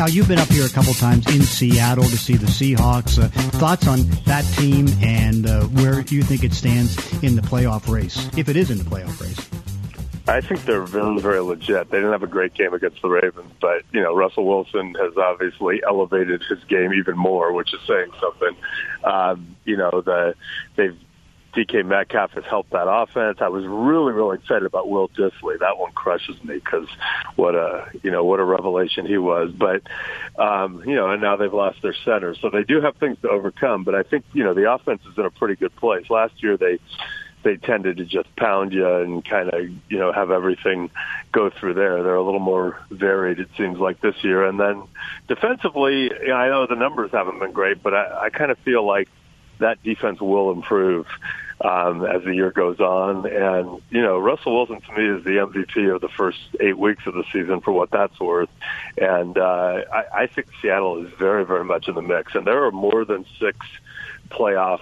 Now 0.00 0.06
you've 0.06 0.28
been 0.28 0.38
up 0.38 0.48
here 0.48 0.64
a 0.64 0.70
couple 0.70 0.94
times 0.94 1.26
in 1.26 1.42
Seattle 1.42 2.04
to 2.04 2.16
see 2.16 2.32
the 2.32 2.46
Seahawks. 2.46 3.22
Uh, 3.22 3.28
thoughts 3.58 3.86
on 3.86 4.00
that 4.24 4.46
team 4.56 4.88
and 5.02 5.46
uh, 5.46 5.64
where 5.64 6.00
you 6.00 6.22
think 6.22 6.42
it 6.42 6.54
stands 6.54 6.96
in 7.22 7.36
the 7.36 7.42
playoff 7.42 7.86
race, 7.86 8.26
if 8.34 8.48
it 8.48 8.56
is 8.56 8.70
in 8.70 8.78
the 8.78 8.84
playoff 8.84 9.20
race? 9.20 9.38
I 10.26 10.40
think 10.40 10.64
they're 10.64 10.86
very, 10.86 11.20
very 11.20 11.40
legit. 11.40 11.90
They 11.90 11.98
didn't 11.98 12.12
have 12.12 12.22
a 12.22 12.28
great 12.28 12.54
game 12.54 12.72
against 12.72 13.02
the 13.02 13.10
Ravens, 13.10 13.52
but 13.60 13.82
you 13.92 14.00
know 14.00 14.16
Russell 14.16 14.46
Wilson 14.46 14.94
has 14.94 15.18
obviously 15.18 15.82
elevated 15.86 16.44
his 16.48 16.64
game 16.64 16.94
even 16.94 17.18
more, 17.18 17.52
which 17.52 17.74
is 17.74 17.80
saying 17.86 18.10
something. 18.22 18.56
Um, 19.04 19.54
you 19.66 19.76
know 19.76 20.00
the 20.00 20.34
they've 20.76 20.96
DK 21.54 21.84
Metcalf 21.84 22.30
has 22.32 22.44
helped 22.44 22.70
that 22.70 22.88
offense. 22.88 23.38
I 23.40 23.48
was 23.48 23.64
really, 23.66 24.12
really 24.12 24.38
excited 24.38 24.64
about 24.64 24.88
Will 24.88 25.08
Dissly. 25.08 25.58
That 25.58 25.78
one 25.78 25.92
crushes 25.92 26.42
me 26.44 26.54
because 26.54 26.86
what 27.36 27.54
a 27.54 27.90
you 28.02 28.10
know 28.10 28.24
what 28.24 28.40
a 28.40 28.44
revelation 28.44 29.06
he 29.06 29.18
was. 29.18 29.50
But 29.50 29.82
um, 30.38 30.82
you 30.86 30.94
know, 30.94 31.10
and 31.10 31.20
now 31.20 31.36
they've 31.36 31.52
lost 31.52 31.82
their 31.82 31.94
center, 32.04 32.34
so 32.36 32.50
they 32.50 32.62
do 32.62 32.80
have 32.80 32.96
things 32.96 33.18
to 33.22 33.28
overcome. 33.28 33.84
But 33.84 33.94
I 33.94 34.02
think 34.02 34.24
you 34.32 34.44
know 34.44 34.54
the 34.54 34.72
offense 34.72 35.02
is 35.10 35.18
in 35.18 35.24
a 35.24 35.30
pretty 35.30 35.56
good 35.56 35.74
place. 35.76 36.08
Last 36.08 36.42
year 36.42 36.56
they 36.56 36.78
they 37.42 37.56
tended 37.56 37.96
to 37.96 38.04
just 38.04 38.34
pound 38.36 38.72
you 38.72 38.86
and 38.86 39.24
kind 39.24 39.48
of 39.48 39.68
you 39.88 39.98
know 39.98 40.12
have 40.12 40.30
everything 40.30 40.90
go 41.32 41.50
through 41.50 41.74
there. 41.74 42.02
They're 42.02 42.14
a 42.14 42.22
little 42.22 42.40
more 42.40 42.78
varied, 42.90 43.40
it 43.40 43.48
seems 43.56 43.78
like 43.78 44.00
this 44.00 44.16
year. 44.22 44.44
And 44.44 44.58
then 44.58 44.82
defensively, 45.28 46.10
I 46.12 46.48
know 46.48 46.66
the 46.66 46.76
numbers 46.76 47.10
haven't 47.12 47.38
been 47.38 47.52
great, 47.52 47.82
but 47.82 47.94
I, 47.94 48.26
I 48.26 48.30
kind 48.30 48.50
of 48.50 48.58
feel 48.58 48.86
like 48.86 49.08
that 49.60 49.82
defense 49.82 50.20
will 50.20 50.52
improve 50.52 51.06
um, 51.62 52.04
as 52.04 52.22
the 52.24 52.34
year 52.34 52.50
goes 52.50 52.80
on. 52.80 53.26
And 53.26 53.82
you 53.90 54.02
know, 54.02 54.18
Russell 54.18 54.56
Wilson 54.56 54.80
to 54.80 54.92
me 54.92 55.18
is 55.18 55.24
the 55.24 55.30
MVP 55.30 55.94
of 55.94 56.00
the 56.00 56.08
first 56.08 56.38
eight 56.58 56.78
weeks 56.78 57.06
of 57.06 57.14
the 57.14 57.24
season 57.32 57.60
for 57.60 57.72
what 57.72 57.90
that's 57.90 58.18
worth. 58.18 58.50
And 58.98 59.36
uh, 59.36 59.82
I, 59.92 60.04
I 60.22 60.26
think 60.26 60.48
Seattle 60.60 61.04
is 61.04 61.12
very, 61.18 61.44
very 61.44 61.64
much 61.64 61.88
in 61.88 61.94
the 61.94 62.02
mix, 62.02 62.34
and 62.34 62.46
there 62.46 62.64
are 62.64 62.72
more 62.72 63.04
than 63.04 63.24
six 63.38 63.58
playoff 64.30 64.80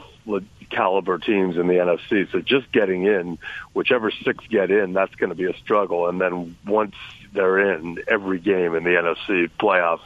caliber 0.70 1.18
teams 1.18 1.56
in 1.56 1.66
the 1.66 1.75
NFC. 1.75 2.30
So 2.30 2.40
just 2.40 2.70
getting 2.73 3.04
in, 3.04 3.38
whichever 3.73 4.11
six 4.11 4.47
get 4.49 4.70
in, 4.70 4.92
that's 4.92 5.14
going 5.14 5.30
to 5.30 5.37
be 5.37 5.47
a 5.47 5.56
struggle. 5.56 6.08
And 6.08 6.20
then 6.20 6.56
once 6.66 6.94
they're 7.32 7.75
in, 7.75 7.99
every 8.06 8.38
game 8.38 8.75
in 8.75 8.85
the 8.85 8.90
NFC 8.90 9.50
playoff, 9.58 10.00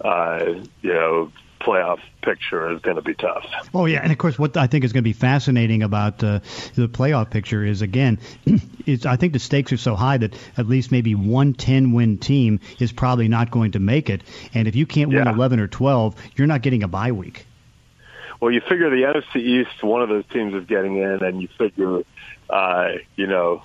uh, 0.00 0.62
you 0.82 0.92
know, 0.92 1.32
playoff 1.60 1.98
picture 2.22 2.70
is 2.72 2.80
going 2.80 2.96
to 2.96 3.02
be 3.02 3.14
tough. 3.14 3.44
Oh 3.74 3.86
yeah, 3.86 4.00
and 4.02 4.12
of 4.12 4.18
course, 4.18 4.38
what 4.38 4.56
I 4.56 4.66
think 4.66 4.84
is 4.84 4.92
going 4.92 5.02
to 5.02 5.08
be 5.08 5.12
fascinating 5.12 5.82
about 5.82 6.22
uh, 6.22 6.40
the 6.74 6.88
playoff 6.88 7.30
picture 7.30 7.64
is 7.64 7.82
again, 7.82 8.18
is 8.86 9.06
I 9.06 9.16
think 9.16 9.32
the 9.32 9.38
stakes 9.38 9.72
are 9.72 9.76
so 9.76 9.94
high 9.96 10.18
that 10.18 10.34
at 10.56 10.68
least 10.68 10.92
maybe 10.92 11.14
one 11.14 11.54
10 11.54 11.92
win 11.92 12.18
team 12.18 12.60
is 12.78 12.92
probably 12.92 13.28
not 13.28 13.50
going 13.50 13.72
to 13.72 13.78
make 13.78 14.10
it, 14.10 14.22
and 14.54 14.68
if 14.68 14.76
you 14.76 14.86
can't 14.86 15.08
win 15.10 15.24
Yeah. 15.24 15.32
11 15.34 15.60
or 15.60 15.68
12, 15.68 16.14
you're 16.36 16.46
not 16.46 16.62
getting 16.62 16.82
a 16.82 16.88
bye 16.88 17.12
week. 17.12 17.44
Well, 18.40 18.52
you 18.52 18.60
figure 18.60 18.88
the 18.88 19.02
NFC 19.02 19.36
East, 19.36 19.82
one 19.82 20.00
of 20.00 20.08
those 20.08 20.24
teams 20.32 20.54
is 20.54 20.64
getting 20.66 20.96
in, 20.96 21.24
and 21.24 21.42
you 21.42 21.48
figure, 21.58 22.02
uh, 22.48 22.88
you 23.16 23.26
know, 23.26 23.62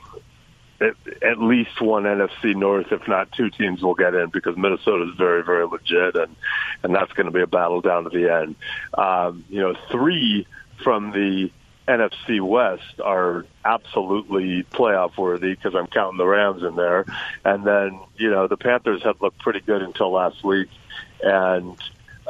at, 0.82 0.96
at 1.22 1.40
least 1.40 1.82
one 1.82 2.04
NFC 2.04 2.56
North, 2.56 2.92
if 2.92 3.08
not 3.08 3.32
two 3.32 3.50
teams, 3.50 3.82
will 3.82 3.96
get 3.96 4.14
in 4.16 4.30
because 4.30 4.58
Minnesota 4.58 5.10
is 5.10 5.18
very, 5.18 5.44
very 5.44 5.66
legit, 5.66 6.16
and 6.16 6.36
and 6.84 6.96
that's 6.96 7.14
going 7.14 7.26
to 7.26 7.32
be 7.32 7.42
a 7.42 7.48
battle 7.48 7.82
down 7.82 8.04
to 8.04 8.10
the 8.10 8.34
end. 8.34 8.56
Um, 8.94 9.46
you 9.50 9.62
know, 9.62 9.76
three 9.92 10.48
from 10.84 11.12
the 11.12 11.52
NFC 11.88 12.40
West 12.42 13.02
are 13.04 13.46
absolutely 13.66 14.64
playoff 14.64 15.18
worthy 15.18 15.54
because 15.54 15.76
I'm 15.76 15.88
counting 15.88 16.18
the 16.18 16.26
Rams 16.26 16.64
in 16.64 16.76
there, 16.76 17.06
and 17.44 17.66
then 17.66 18.00
you 18.18 18.30
know 18.30 18.48
the 18.48 18.58
Panthers 18.58 19.04
have 19.04 19.22
looked 19.22 19.40
pretty 19.40 19.60
good 19.60 19.82
until 19.82 20.12
last 20.12 20.44
week, 20.44 20.70
and 21.22 21.78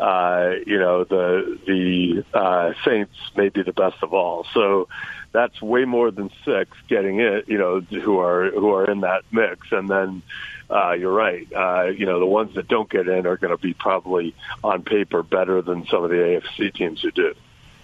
uh, 0.03 0.55
you 0.67 0.77
know 0.77 1.05
the 1.05 1.57
the 1.65 2.25
uh, 2.38 2.74
Saints 2.83 3.15
may 3.38 3.48
be 3.48 3.63
the 3.63 3.72
best 3.72 4.03
of 4.03 4.13
all. 4.13 4.45
So 4.53 4.89
that's 5.31 5.62
way 5.62 5.86
more 5.86 6.12
than 6.12 6.29
six 6.43 6.75
getting 6.89 7.22
it. 7.22 7.48
You 7.48 7.57
know 7.57 7.79
who 7.79 8.19
are 8.19 8.51
who 8.51 8.74
are 8.74 8.89
in 8.91 9.01
that 9.01 9.24
mix, 9.31 9.72
and 9.72 9.89
then. 9.89 10.22
Uh, 10.69 10.93
you're 10.93 11.13
right. 11.13 11.45
Uh, 11.53 11.83
you 11.83 12.05
know, 12.05 12.19
the 12.19 12.25
ones 12.25 12.55
that 12.55 12.67
don't 12.67 12.89
get 12.89 13.07
in 13.07 13.27
are 13.27 13.38
going 13.38 13.55
to 13.55 13.62
be 13.62 13.75
probably 13.75 14.33
on 14.63 14.81
paper 14.81 15.22
better 15.22 15.62
than 15.62 15.86
some 15.86 16.03
of 16.03 16.10
the 16.10 16.15
AFC 16.15 16.74
teams 16.74 17.00
who 17.01 17.12
do. 17.12 17.36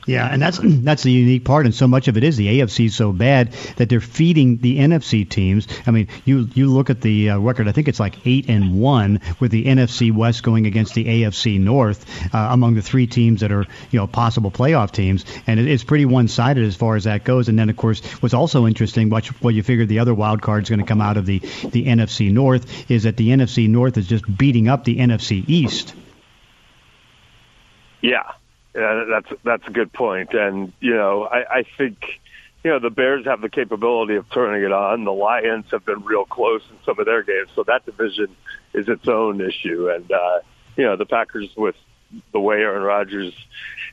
Yeah, 0.10 0.28
and 0.28 0.42
that's 0.42 0.60
that's 0.63 1.04
the 1.04 1.12
unique 1.12 1.46
part, 1.46 1.68
and 1.68 1.75
so 1.75 1.88
much 1.88 2.08
of 2.08 2.18
it 2.18 2.24
is 2.24 2.36
the 2.36 2.60
AFC 2.60 2.88
is 2.88 2.96
so 2.96 3.12
bad 3.12 3.51
that 3.78 3.89
they're 3.89 4.01
feeding 4.01 4.58
the 4.58 4.80
NFC 4.80 5.30
teams. 5.30 5.68
I 5.86 5.92
mean, 5.92 6.08
you 6.25 6.50
you 6.56 6.68
look 6.68 6.89
at 6.89 7.01
the 7.01 7.30
uh, 7.30 7.38
record; 7.38 7.68
I 7.68 7.74
think 7.74 7.88
it's 7.88 8.00
like 8.00 8.25
eight 8.25 8.50
and 8.50 8.82
one 8.82 9.22
with 9.39 9.51
the 9.51 9.66
NFC 9.66 10.12
West 10.12 10.42
going 10.42 10.66
against 10.66 10.96
the 10.96 11.06
AFC 11.06 11.60
North 11.60 12.34
uh, 12.34 12.48
among 12.50 12.74
the 12.74 12.82
three 12.82 13.06
teams 13.06 13.42
that 13.42 13.51
are 13.51 13.68
you 13.92 14.00
know 14.00 14.08
possible 14.08 14.50
playoff 14.50 14.92
teams, 14.92 15.25
and 15.46 15.60
it, 15.60 15.68
it's 15.68 15.84
pretty 15.84 16.06
one-sided 16.06 16.63
as 16.63 16.75
far 16.75 16.96
as 16.96 17.04
that 17.04 17.24
goes. 17.24 17.48
And 17.48 17.60
then, 17.60 17.70
of 17.70 17.78
course, 17.78 18.04
what's 18.22 18.34
also 18.34 18.66
interesting, 18.66 19.12
what 19.12 19.54
you 19.54 19.62
figure 19.62 19.86
the 19.86 20.00
other 20.00 20.16
wild 20.16 20.42
card 20.42 20.63
is 20.63 20.70
going 20.70 20.80
to 20.80 20.88
come 20.88 21.01
out 21.01 21.18
of 21.18 21.28
the 21.28 21.38
the 21.38 21.86
NFC 21.86 22.34
North 22.34 22.89
is 22.89 23.04
that 23.04 23.16
the 23.16 23.30
NFC 23.30 23.70
North 23.70 23.96
is 23.96 24.08
just 24.08 24.25
beating 24.38 24.70
up 24.70 24.86
the 24.86 24.98
NFC 24.98 25.44
East. 25.48 25.94
Yeah, 28.01 28.24
yeah, 28.75 29.05
that's 29.09 29.41
that's 29.43 29.67
a 29.67 29.71
good 29.71 29.91
point, 29.91 30.33
and 30.33 30.71
you 30.79 30.93
know, 30.93 31.23
I, 31.23 31.59
I 31.59 31.63
think 31.77 31.97
you 32.63 32.69
know 32.69 32.79
the 32.79 32.91
Bears 32.91 33.25
have 33.25 33.41
the 33.41 33.49
capability 33.49 34.15
of 34.15 34.29
turning 34.29 34.63
it 34.63 34.71
on. 34.71 35.05
The 35.05 35.11
Lions 35.11 35.65
have 35.71 35.85
been 35.85 36.03
real 36.03 36.25
close 36.25 36.61
in 36.69 36.77
some 36.85 36.99
of 36.99 37.05
their 37.05 37.23
games, 37.23 37.49
so 37.55 37.63
that 37.63 37.85
division 37.85 38.35
is 38.73 38.88
its 38.88 39.07
own 39.07 39.41
issue. 39.41 39.89
And 39.89 40.11
uh, 40.11 40.39
you 40.77 40.83
know, 40.83 40.95
the 40.95 41.05
Packers 41.05 41.49
with 41.57 41.75
the 42.31 42.39
way 42.39 42.57
Aaron 42.57 42.83
Rodgers 42.83 43.33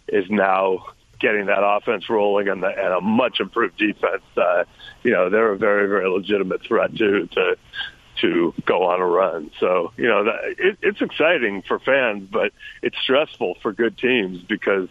is 0.08 0.28
now 0.30 0.86
getting 1.18 1.46
that 1.46 1.64
offense 1.64 2.08
rolling 2.10 2.48
and, 2.48 2.62
the, 2.62 2.68
and 2.68 2.92
a 2.92 3.00
much 3.00 3.40
improved 3.40 3.78
defense. 3.78 4.22
Uh, 4.36 4.64
you 5.02 5.12
know, 5.12 5.30
they're 5.30 5.52
a 5.52 5.56
very 5.58 5.88
very 5.88 6.08
legitimate 6.08 6.62
threat 6.62 6.94
too 6.94 7.28
to 7.32 7.56
to 8.20 8.54
go 8.64 8.84
on 8.84 9.00
a 9.00 9.06
run. 9.06 9.50
So 9.60 9.92
you 9.96 10.08
know, 10.08 10.24
that, 10.24 10.54
it, 10.58 10.78
it's 10.82 11.00
exciting 11.00 11.62
for 11.62 11.78
fans, 11.78 12.28
but 12.30 12.52
it's 12.82 12.96
stressful 12.98 13.56
for 13.62 13.72
good 13.72 13.98
teams 13.98 14.40
because 14.42 14.88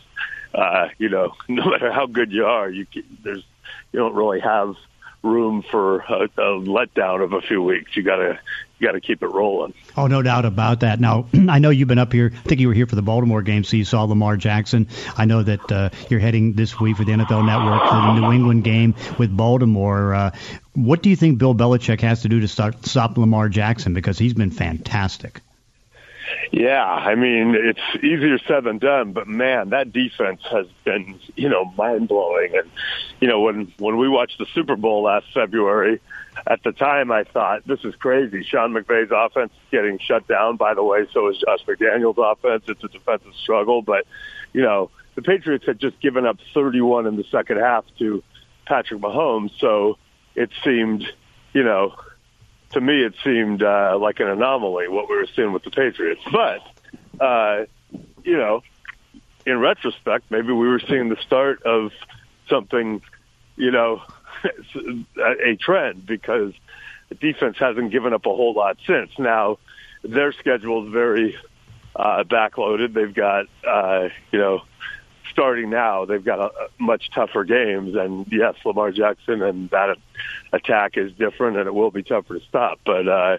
uh, 0.53 0.89
you 0.97 1.09
know, 1.09 1.33
no 1.47 1.69
matter 1.69 1.91
how 1.91 2.05
good 2.05 2.31
you 2.31 2.45
are, 2.45 2.69
you 2.69 2.85
there's 3.23 3.43
you 3.91 3.99
don't 3.99 4.15
really 4.15 4.39
have 4.39 4.75
room 5.21 5.63
for 5.71 5.99
a, 6.01 6.25
a 6.37 6.59
letdown 6.59 7.23
of 7.23 7.33
a 7.33 7.41
few 7.41 7.61
weeks. 7.61 7.95
You 7.95 8.03
gotta 8.03 8.39
you 8.77 8.87
gotta 8.87 9.01
keep 9.01 9.23
it 9.23 9.27
rolling. 9.27 9.73
Oh, 9.97 10.07
no 10.07 10.21
doubt 10.21 10.45
about 10.45 10.81
that. 10.81 10.99
Now, 10.99 11.27
I 11.49 11.59
know 11.59 11.69
you've 11.69 11.87
been 11.87 11.99
up 11.99 12.13
here. 12.13 12.31
I 12.33 12.47
think 12.47 12.61
you 12.61 12.67
were 12.67 12.73
here 12.73 12.87
for 12.87 12.95
the 12.95 13.01
Baltimore 13.01 13.41
game, 13.41 13.63
so 13.63 13.77
you 13.77 13.85
saw 13.85 14.03
Lamar 14.03 14.37
Jackson. 14.37 14.87
I 15.17 15.25
know 15.25 15.43
that 15.43 15.71
uh, 15.71 15.89
you're 16.09 16.19
heading 16.19 16.53
this 16.53 16.79
week 16.79 16.97
for 16.97 17.03
the 17.03 17.11
NFL 17.11 17.45
Network 17.45 17.89
to 17.89 17.95
the 17.95 18.13
New 18.19 18.31
England 18.33 18.63
game 18.63 18.95
with 19.17 19.35
Baltimore. 19.35 20.13
Uh, 20.13 20.31
what 20.75 21.01
do 21.01 21.09
you 21.09 21.15
think 21.15 21.37
Bill 21.37 21.55
Belichick 21.55 22.01
has 22.01 22.21
to 22.21 22.29
do 22.29 22.39
to 22.41 22.47
start 22.47 22.85
stop 22.85 23.17
Lamar 23.17 23.49
Jackson 23.49 23.93
because 23.93 24.17
he's 24.19 24.33
been 24.33 24.51
fantastic? 24.51 25.41
Yeah, 26.51 26.83
I 26.83 27.15
mean 27.15 27.55
it's 27.55 28.03
easier 28.03 28.37
said 28.47 28.63
than 28.63 28.77
done, 28.77 29.13
but 29.13 29.27
man, 29.27 29.69
that 29.69 29.91
defense 29.93 30.41
has 30.51 30.67
been 30.83 31.19
you 31.35 31.49
know 31.49 31.65
mind 31.77 32.07
blowing. 32.07 32.55
And 32.55 32.69
you 33.19 33.27
know 33.27 33.41
when 33.41 33.73
when 33.77 33.97
we 33.97 34.09
watched 34.09 34.37
the 34.37 34.45
Super 34.53 34.75
Bowl 34.75 35.03
last 35.03 35.27
February, 35.33 36.01
at 36.47 36.63
the 36.63 36.71
time 36.71 37.11
I 37.11 37.23
thought 37.23 37.65
this 37.65 37.79
is 37.83 37.95
crazy. 37.95 38.43
Sean 38.43 38.73
McVay's 38.73 39.11
offense 39.13 39.51
is 39.53 39.71
getting 39.71 39.99
shut 39.99 40.27
down. 40.27 40.57
By 40.57 40.73
the 40.73 40.83
way, 40.83 41.07
so 41.13 41.29
is 41.29 41.37
Josh 41.37 41.63
McDaniels' 41.65 42.15
offense. 42.17 42.63
It's 42.67 42.83
a 42.83 42.87
defensive 42.87 43.33
struggle, 43.41 43.81
but 43.81 44.05
you 44.53 44.61
know 44.61 44.91
the 45.15 45.21
Patriots 45.21 45.65
had 45.65 45.79
just 45.79 45.99
given 46.01 46.25
up 46.25 46.37
31 46.53 47.07
in 47.07 47.15
the 47.15 47.23
second 47.31 47.57
half 47.57 47.85
to 47.99 48.23
Patrick 48.65 48.99
Mahomes, 48.99 49.51
so 49.59 49.97
it 50.35 50.49
seemed 50.63 51.03
you 51.53 51.63
know 51.63 51.95
to 52.75 52.81
me, 52.81 53.03
it 53.03 53.15
seemed 53.23 53.63
uh, 53.63 53.97
like 53.99 54.19
an 54.19 54.27
anomaly 54.27 54.89
what 54.89 55.09
we 55.09 55.15
were 55.15 55.27
seeing 55.33 55.53
with 55.53 55.63
the 55.63 55.71
Patriots. 55.71 56.21
But 56.31 56.61
uh, 57.23 57.65
you 58.23 58.37
know, 58.37 58.61
in 59.45 59.59
retrospect, 59.59 60.29
maybe 60.29 60.51
we 60.51 60.67
were 60.67 60.81
seeing 60.81 61.09
the 61.09 61.17
start 61.25 61.63
of 61.63 61.91
something, 62.49 63.01
you 63.55 63.71
know, 63.71 64.01
a 65.25 65.55
trend 65.55 66.05
because 66.05 66.53
the 67.09 67.15
defense 67.15 67.57
hasn't 67.57 67.91
given 67.91 68.13
up 68.13 68.25
a 68.25 68.29
whole 68.29 68.53
lot 68.53 68.77
since. 68.85 69.11
Now, 69.17 69.57
their 70.03 70.33
schedule 70.33 70.85
is 70.85 70.91
very 70.91 71.37
uh, 71.95 72.23
backloaded. 72.25 72.93
They've 72.93 73.13
got, 73.13 73.45
uh, 73.65 74.09
you 74.31 74.39
know, 74.39 74.61
starting 75.31 75.69
now, 75.69 76.05
they've 76.05 76.23
got 76.23 76.39
a, 76.39 76.43
a 76.45 76.67
much 76.79 77.09
tougher 77.13 77.43
games. 77.43 77.95
And 77.95 78.25
yes, 78.31 78.55
Lamar 78.65 78.91
Jackson 78.91 79.41
and 79.41 79.69
that 79.71 79.97
attack 80.53 80.97
is 80.97 81.11
different, 81.13 81.57
and 81.57 81.67
it 81.67 81.73
will 81.73 81.91
be 81.91 82.03
tougher 82.03 82.39
to 82.39 82.45
stop. 82.47 82.79
But 82.85 83.07
uh, 83.07 83.37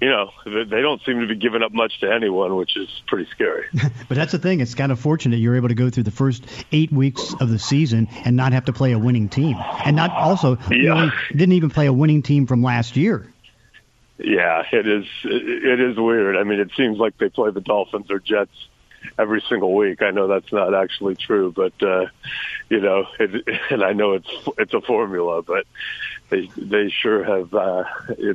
you 0.00 0.08
know, 0.08 0.30
they 0.44 0.80
don't 0.82 1.02
seem 1.04 1.20
to 1.20 1.26
be 1.26 1.36
giving 1.36 1.62
up 1.62 1.72
much 1.72 2.00
to 2.00 2.12
anyone, 2.12 2.56
which 2.56 2.76
is 2.76 2.88
pretty 3.06 3.28
scary. 3.30 3.66
but 4.08 4.14
that's 4.16 4.32
the 4.32 4.38
thing; 4.38 4.60
it's 4.60 4.74
kind 4.74 4.92
of 4.92 5.00
fortunate 5.00 5.36
you're 5.36 5.56
able 5.56 5.68
to 5.68 5.74
go 5.74 5.90
through 5.90 6.04
the 6.04 6.10
first 6.10 6.44
eight 6.72 6.92
weeks 6.92 7.34
of 7.40 7.50
the 7.50 7.58
season 7.58 8.08
and 8.24 8.36
not 8.36 8.52
have 8.52 8.64
to 8.66 8.72
play 8.72 8.92
a 8.92 8.98
winning 8.98 9.28
team, 9.28 9.56
and 9.84 9.96
not 9.96 10.10
also 10.10 10.58
you 10.70 10.92
Yeah. 10.94 11.10
didn't 11.30 11.52
even 11.52 11.70
play 11.70 11.86
a 11.86 11.92
winning 11.92 12.22
team 12.22 12.46
from 12.46 12.62
last 12.62 12.96
year. 12.96 13.26
Yeah, 14.18 14.62
it 14.70 14.86
is. 14.86 15.04
It 15.24 15.80
is 15.80 15.96
weird. 15.96 16.36
I 16.36 16.44
mean, 16.44 16.60
it 16.60 16.70
seems 16.76 16.98
like 16.98 17.18
they 17.18 17.28
play 17.28 17.50
the 17.50 17.60
Dolphins 17.60 18.08
or 18.10 18.20
Jets 18.20 18.52
every 19.18 19.42
single 19.48 19.74
week. 19.74 20.02
I 20.02 20.10
know 20.10 20.26
that's 20.26 20.52
not 20.52 20.74
actually 20.74 21.16
true, 21.16 21.52
but 21.52 21.72
uh, 21.82 22.06
you 22.68 22.80
know, 22.80 23.06
it, 23.18 23.48
and 23.70 23.82
I 23.82 23.92
know 23.92 24.12
it's 24.12 24.30
it's 24.58 24.74
a 24.74 24.80
formula, 24.80 25.42
but 25.42 25.64
they 26.30 26.48
they 26.56 26.90
sure 26.90 27.24
have 27.24 27.54
uh, 27.54 27.84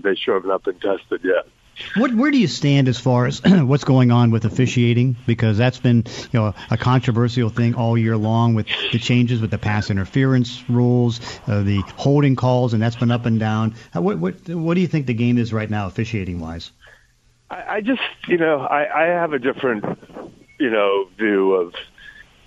they 0.02 0.16
sure 0.16 0.36
have 0.36 0.46
not 0.46 0.64
been 0.64 0.80
tested 0.80 1.22
yet. 1.24 1.48
What, 1.96 2.12
where 2.14 2.32
do 2.32 2.40
you 2.40 2.48
stand 2.48 2.88
as 2.88 3.00
far 3.00 3.28
as 3.28 3.42
what's 3.46 3.84
going 3.84 4.10
on 4.12 4.32
with 4.32 4.46
officiating? 4.46 5.16
Because 5.26 5.58
that's 5.58 5.78
been 5.78 6.06
you 6.32 6.40
know 6.40 6.54
a 6.72 6.78
controversial 6.78 7.50
thing 7.50 7.76
all 7.76 7.98
year 7.98 8.18
long 8.18 8.56
with 8.56 8.68
the 8.92 9.00
changes 9.00 9.42
with 9.42 9.52
the 9.52 9.58
pass 9.58 9.90
interference 9.90 10.64
rules, 10.70 11.20
uh, 11.48 11.62
the 11.62 11.82
holding 11.96 12.36
calls, 12.36 12.74
and 12.74 12.82
that's 12.82 12.96
been 12.96 13.12
up 13.12 13.26
and 13.26 13.40
down. 13.40 13.76
What, 13.94 14.18
what, 14.18 14.50
what 14.50 14.74
do 14.74 14.82
you 14.82 14.88
think 14.88 15.06
the 15.06 15.14
game 15.14 15.38
is 15.38 15.54
right 15.54 15.70
now, 15.70 15.88
officiating 15.88 16.40
wise? 16.40 16.72
I, 17.50 17.76
I 17.76 17.82
just, 17.82 18.02
you 18.28 18.38
know, 18.38 18.60
I, 18.60 19.04
I 19.04 19.06
have 19.08 19.34
a 19.34 19.40
different, 19.40 19.86
you 20.60 20.70
know, 20.70 21.08
view 21.18 21.54
of 21.54 21.74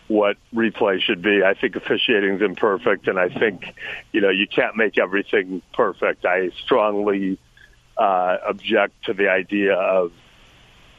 what 0.08 0.36
replay 0.54 1.00
should 1.00 1.22
be. 1.22 1.42
I 1.44 1.54
think 1.54 1.76
officiating 1.76 2.36
is 2.36 2.42
imperfect, 2.42 3.06
and 3.06 3.18
I 3.18 3.28
think, 3.28 3.74
you 4.12 4.20
know, 4.20 4.30
you 4.30 4.46
can't 4.46 4.76
make 4.76 4.98
everything 4.98 5.62
perfect. 5.72 6.24
I 6.24 6.50
strongly 6.64 7.38
uh, 7.96 8.38
object 8.48 9.04
to 9.04 9.14
the 9.14 9.28
idea 9.28 9.74
of 9.74 10.12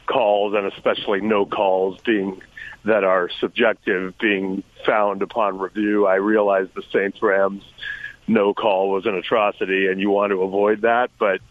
calls, 0.05 0.53
and 0.53 0.65
especially 0.71 1.21
no 1.21 1.45
calls 1.45 1.99
being 2.01 2.41
that 2.83 3.03
are 3.03 3.29
subjective 3.39 4.17
being 4.17 4.63
found 4.85 5.21
upon 5.21 5.59
review. 5.59 6.07
I 6.07 6.15
realize 6.15 6.67
the 6.73 6.83
Saints 6.91 7.21
Rams 7.21 7.63
no 8.27 8.53
call 8.53 8.89
was 8.89 9.05
an 9.05 9.15
atrocity, 9.15 9.87
and 9.87 9.99
you 9.99 10.09
want 10.09 10.31
to 10.31 10.41
avoid 10.41 10.81
that, 10.81 11.11
but 11.19 11.41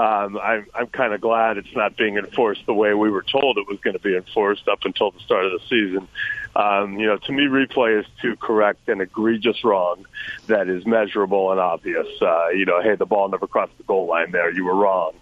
um, 0.00 0.38
I'm, 0.38 0.66
I'm 0.74 0.86
kind 0.86 1.12
of 1.12 1.20
glad 1.20 1.58
it's 1.58 1.76
not 1.76 1.94
being 1.94 2.16
enforced 2.16 2.64
the 2.64 2.72
way 2.72 2.94
we 2.94 3.10
were 3.10 3.22
told 3.22 3.58
it 3.58 3.68
was 3.68 3.78
going 3.80 3.92
to 3.92 4.02
be 4.02 4.16
enforced 4.16 4.66
up 4.66 4.78
until 4.84 5.10
the 5.10 5.20
start 5.20 5.44
of 5.44 5.52
the 5.52 5.60
season. 5.68 6.08
Um, 6.56 6.98
you 6.98 7.06
know, 7.06 7.18
to 7.18 7.32
me, 7.32 7.42
replay 7.42 8.00
is 8.00 8.06
to 8.22 8.34
correct 8.36 8.88
an 8.88 9.02
egregious 9.02 9.62
wrong 9.62 10.06
that 10.46 10.70
is 10.70 10.86
measurable 10.86 11.50
and 11.50 11.60
obvious. 11.60 12.06
Uh, 12.22 12.48
you 12.48 12.64
know, 12.64 12.80
hey, 12.80 12.94
the 12.94 13.04
ball 13.04 13.28
never 13.28 13.46
crossed 13.46 13.76
the 13.76 13.84
goal 13.84 14.06
line 14.06 14.30
there. 14.30 14.50
You 14.50 14.64
were 14.64 14.74
wrong. 14.74 15.12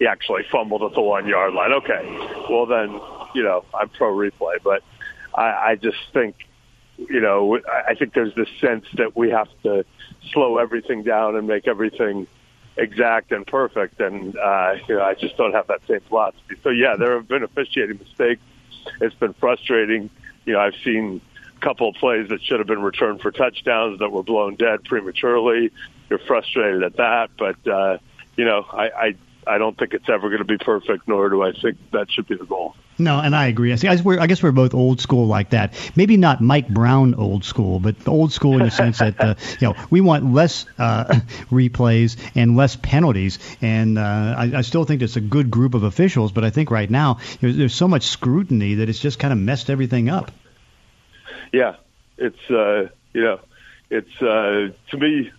He 0.00 0.06
actually 0.08 0.42
fumbled 0.50 0.82
at 0.82 0.94
the 0.94 1.00
one 1.00 1.28
yard 1.28 1.54
line. 1.54 1.72
Okay, 1.72 2.02
well 2.50 2.66
then, 2.66 3.00
you 3.36 3.44
know, 3.44 3.64
I'm 3.72 3.88
pro 3.88 4.12
replay, 4.12 4.56
but 4.64 4.82
I, 5.32 5.44
I 5.44 5.74
just 5.76 5.98
think, 6.12 6.34
you 6.96 7.20
know, 7.20 7.60
I 7.88 7.94
think 7.94 8.14
there's 8.14 8.34
this 8.34 8.48
sense 8.60 8.86
that 8.94 9.16
we 9.16 9.30
have 9.30 9.48
to 9.62 9.84
slow 10.32 10.58
everything 10.58 11.04
down 11.04 11.36
and 11.36 11.46
make 11.46 11.68
everything 11.68 12.26
exact 12.76 13.32
and 13.32 13.46
perfect, 13.46 14.00
and 14.00 14.36
uh, 14.36 14.74
you 14.88 14.96
know, 14.96 15.02
I 15.02 15.14
just 15.14 15.36
don't 15.36 15.52
have 15.52 15.66
that 15.68 15.80
same 15.88 16.00
philosophy. 16.08 16.56
So 16.62 16.70
yeah, 16.70 16.96
there 16.96 17.14
have 17.14 17.28
been 17.28 17.42
officiating 17.42 17.98
mistakes. 17.98 18.42
It's 19.00 19.14
been 19.14 19.34
frustrating. 19.34 20.10
You 20.44 20.54
know, 20.54 20.60
I've 20.60 20.74
seen 20.84 21.20
a 21.56 21.60
couple 21.60 21.88
of 21.88 21.94
plays 21.96 22.28
that 22.28 22.42
should 22.42 22.58
have 22.58 22.66
been 22.66 22.82
returned 22.82 23.20
for 23.20 23.30
touchdowns 23.30 23.98
that 24.00 24.10
were 24.10 24.22
blown 24.22 24.56
dead 24.56 24.84
prematurely. 24.84 25.70
You're 26.10 26.18
frustrated 26.18 26.82
at 26.82 26.96
that, 26.96 27.30
but 27.38 27.66
uh, 27.66 27.98
you 28.36 28.44
know, 28.44 28.66
I, 28.72 28.88
I 28.90 29.14
I 29.46 29.58
don't 29.58 29.78
think 29.78 29.94
it's 29.94 30.08
ever 30.08 30.28
going 30.28 30.38
to 30.38 30.44
be 30.44 30.58
perfect, 30.58 31.06
nor 31.06 31.28
do 31.28 31.42
I 31.42 31.52
think 31.52 31.78
that 31.92 32.10
should 32.10 32.26
be 32.26 32.36
the 32.36 32.46
goal. 32.46 32.74
No, 32.98 33.18
and 33.18 33.34
I 33.34 33.48
agree. 33.48 33.72
I, 33.72 33.76
see, 33.76 33.88
I, 33.88 33.96
guess 33.96 34.04
we're, 34.04 34.20
I 34.20 34.26
guess 34.26 34.42
we're 34.42 34.52
both 34.52 34.72
old 34.72 35.00
school 35.00 35.26
like 35.26 35.50
that. 35.50 35.74
Maybe 35.96 36.16
not 36.16 36.40
Mike 36.40 36.68
Brown 36.68 37.14
old 37.14 37.44
school, 37.44 37.80
but 37.80 37.96
old 38.06 38.32
school 38.32 38.54
in 38.54 38.60
the 38.60 38.70
sense 38.70 38.98
that 38.98 39.20
uh, 39.20 39.34
you 39.60 39.68
know 39.68 39.74
we 39.90 40.00
want 40.00 40.32
less 40.32 40.64
uh, 40.78 41.04
replays 41.50 42.16
and 42.36 42.56
less 42.56 42.76
penalties. 42.76 43.38
And 43.60 43.98
uh, 43.98 44.34
I, 44.38 44.52
I 44.58 44.60
still 44.62 44.84
think 44.84 45.02
it's 45.02 45.16
a 45.16 45.20
good 45.20 45.50
group 45.50 45.74
of 45.74 45.82
officials, 45.82 46.30
but 46.30 46.44
I 46.44 46.50
think 46.50 46.70
right 46.70 46.90
now 46.90 47.18
there's, 47.40 47.56
there's 47.56 47.74
so 47.74 47.88
much 47.88 48.04
scrutiny 48.04 48.74
that 48.74 48.88
it's 48.88 49.00
just 49.00 49.18
kind 49.18 49.32
of 49.32 49.38
messed 49.38 49.70
everything 49.70 50.08
up. 50.08 50.30
Yeah, 51.52 51.76
it's 52.16 52.50
uh, 52.50 52.88
you 53.12 53.22
know, 53.22 53.40
it's 53.90 54.22
uh, 54.22 54.68
to 54.90 54.96
me 54.96 55.32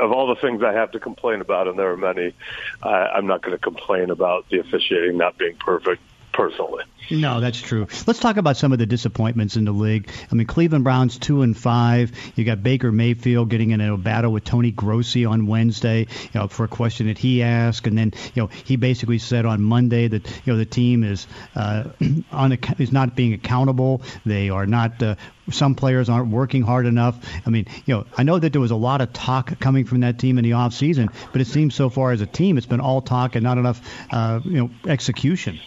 of 0.00 0.10
all 0.10 0.26
the 0.26 0.40
things 0.40 0.64
I 0.64 0.72
have 0.72 0.90
to 0.92 1.00
complain 1.00 1.40
about, 1.40 1.68
and 1.68 1.78
there 1.78 1.92
are 1.92 1.96
many, 1.96 2.34
uh, 2.82 2.88
I'm 2.88 3.28
not 3.28 3.42
going 3.42 3.56
to 3.56 3.62
complain 3.62 4.10
about 4.10 4.48
the 4.48 4.58
officiating 4.58 5.16
not 5.16 5.38
being 5.38 5.54
perfect 5.54 6.02
personally. 6.34 6.84
No, 7.10 7.40
that's 7.40 7.60
true. 7.60 7.86
Let's 8.06 8.18
talk 8.18 8.38
about 8.38 8.56
some 8.56 8.72
of 8.72 8.78
the 8.78 8.86
disappointments 8.86 9.56
in 9.56 9.66
the 9.66 9.72
league. 9.72 10.10
I 10.30 10.34
mean, 10.34 10.46
Cleveland 10.46 10.84
Browns 10.84 11.18
two 11.18 11.42
and 11.42 11.56
five. 11.56 12.12
You 12.34 12.44
got 12.44 12.62
Baker 12.62 12.90
Mayfield 12.90 13.50
getting 13.50 13.72
in 13.72 13.80
a 13.80 13.96
battle 13.96 14.32
with 14.32 14.44
Tony 14.44 14.70
Grossi 14.70 15.26
on 15.26 15.46
Wednesday, 15.46 16.00
you 16.00 16.40
know, 16.40 16.48
for 16.48 16.64
a 16.64 16.68
question 16.68 17.08
that 17.08 17.18
he 17.18 17.42
asked, 17.42 17.86
and 17.86 17.98
then 17.98 18.14
you 18.34 18.42
know 18.42 18.46
he 18.46 18.76
basically 18.76 19.18
said 19.18 19.44
on 19.44 19.62
Monday 19.62 20.08
that 20.08 20.26
you 20.46 20.52
know 20.52 20.56
the 20.56 20.64
team 20.64 21.04
is 21.04 21.26
uh, 21.54 21.84
on 22.32 22.58
is 22.78 22.92
not 22.92 23.14
being 23.14 23.34
accountable. 23.34 24.02
They 24.24 24.48
are 24.48 24.66
not. 24.66 25.02
Uh, 25.02 25.16
some 25.50 25.74
players 25.74 26.08
aren't 26.08 26.30
working 26.30 26.62
hard 26.62 26.86
enough. 26.86 27.18
I 27.44 27.50
mean, 27.50 27.66
you 27.84 27.94
know, 27.94 28.06
I 28.16 28.22
know 28.22 28.38
that 28.38 28.52
there 28.52 28.62
was 28.62 28.70
a 28.70 28.76
lot 28.76 29.02
of 29.02 29.12
talk 29.12 29.60
coming 29.60 29.84
from 29.84 30.00
that 30.00 30.18
team 30.18 30.38
in 30.38 30.44
the 30.44 30.54
off 30.54 30.72
season, 30.72 31.10
but 31.32 31.42
it 31.42 31.46
seems 31.46 31.74
so 31.74 31.90
far 31.90 32.12
as 32.12 32.22
a 32.22 32.26
team, 32.26 32.56
it's 32.56 32.66
been 32.66 32.80
all 32.80 33.02
talk 33.02 33.34
and 33.34 33.44
not 33.44 33.58
enough, 33.58 33.82
uh, 34.10 34.40
you 34.42 34.56
know, 34.56 34.70
execution. 34.86 35.60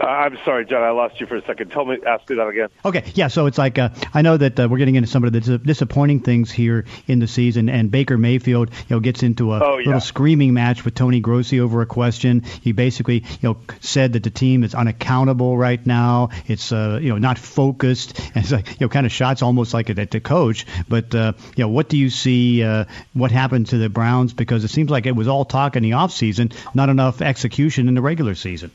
Uh, 0.00 0.06
I'm 0.06 0.38
sorry, 0.44 0.64
John. 0.64 0.82
I 0.82 0.90
lost 0.90 1.20
you 1.20 1.26
for 1.26 1.36
a 1.36 1.44
second. 1.44 1.70
Tell 1.72 1.84
me, 1.84 1.98
ask 2.06 2.28
me 2.30 2.36
that 2.36 2.46
again. 2.46 2.68
Okay, 2.84 3.04
yeah. 3.14 3.28
So 3.28 3.46
it's 3.46 3.58
like 3.58 3.78
uh, 3.78 3.90
I 4.14 4.22
know 4.22 4.36
that 4.36 4.58
uh, 4.58 4.66
we're 4.70 4.78
getting 4.78 4.94
into 4.94 5.08
some 5.08 5.24
of 5.24 5.32
the 5.32 5.40
dis- 5.40 5.60
disappointing 5.60 6.20
things 6.20 6.50
here 6.50 6.86
in 7.06 7.18
the 7.18 7.26
season, 7.26 7.68
and 7.68 7.90
Baker 7.90 8.16
Mayfield, 8.16 8.70
you 8.70 8.96
know, 8.96 9.00
gets 9.00 9.22
into 9.22 9.52
a 9.52 9.62
oh, 9.62 9.76
yeah. 9.76 9.86
little 9.86 10.00
screaming 10.00 10.54
match 10.54 10.86
with 10.86 10.94
Tony 10.94 11.20
Grossi 11.20 11.60
over 11.60 11.82
a 11.82 11.86
question. 11.86 12.44
He 12.62 12.72
basically, 12.72 13.24
you 13.40 13.50
know, 13.50 13.58
said 13.80 14.14
that 14.14 14.22
the 14.22 14.30
team 14.30 14.64
is 14.64 14.74
unaccountable 14.74 15.58
right 15.58 15.84
now. 15.84 16.30
It's 16.46 16.72
uh, 16.72 16.98
you 17.02 17.10
know 17.10 17.18
not 17.18 17.38
focused, 17.38 18.18
and 18.34 18.36
it's 18.44 18.52
like 18.52 18.68
you 18.68 18.86
know 18.86 18.88
kind 18.88 19.04
of 19.04 19.12
shots 19.12 19.42
almost 19.42 19.74
like 19.74 19.90
at 19.90 20.10
the 20.10 20.20
coach. 20.20 20.66
But 20.88 21.14
uh, 21.14 21.34
you 21.56 21.64
know, 21.64 21.68
what 21.68 21.90
do 21.90 21.98
you 21.98 22.08
see? 22.08 22.62
Uh, 22.62 22.86
what 23.12 23.30
happened 23.30 23.66
to 23.68 23.78
the 23.78 23.90
Browns? 23.90 24.32
Because 24.32 24.64
it 24.64 24.68
seems 24.68 24.90
like 24.90 25.04
it 25.04 25.14
was 25.14 25.28
all 25.28 25.44
talk 25.44 25.76
in 25.76 25.82
the 25.82 25.92
off 25.92 26.12
season, 26.12 26.52
not 26.72 26.88
enough 26.88 27.20
execution 27.20 27.86
in 27.86 27.94
the 27.94 28.02
regular 28.02 28.34
season. 28.34 28.70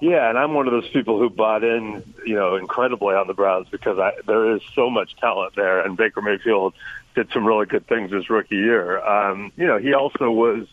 Yeah, 0.00 0.28
and 0.28 0.36
I'm 0.36 0.54
one 0.54 0.66
of 0.66 0.72
those 0.72 0.88
people 0.88 1.18
who 1.18 1.30
bought 1.30 1.62
in, 1.62 2.02
you 2.26 2.34
know, 2.34 2.56
incredibly 2.56 3.14
on 3.14 3.26
the 3.26 3.34
Browns 3.34 3.68
because 3.70 3.98
I, 3.98 4.12
there 4.26 4.54
is 4.56 4.62
so 4.74 4.90
much 4.90 5.16
talent 5.16 5.54
there, 5.54 5.80
and 5.80 5.96
Baker 5.96 6.20
Mayfield 6.20 6.74
did 7.14 7.30
some 7.32 7.46
really 7.46 7.66
good 7.66 7.86
things 7.86 8.10
his 8.10 8.28
rookie 8.28 8.56
year. 8.56 8.98
Um, 8.98 9.52
you 9.56 9.66
know, 9.66 9.78
he 9.78 9.94
also 9.94 10.30
was 10.30 10.66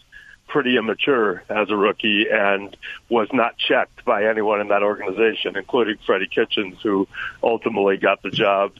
pretty 0.48 0.76
immature 0.76 1.44
as 1.50 1.70
a 1.70 1.76
rookie 1.78 2.26
and 2.30 2.76
was 3.10 3.30
not 3.32 3.58
checked 3.58 4.04
by 4.04 4.26
anyone 4.26 4.60
in 4.60 4.68
that 4.70 4.84
organization, 4.84 5.56
including 5.56 5.98
Freddie 6.06 6.28
Kitchens, 6.28 6.78
who 6.82 7.08
ultimately 7.42 7.98
got 7.98 8.22
the 8.24 8.32
job, 8.32 8.74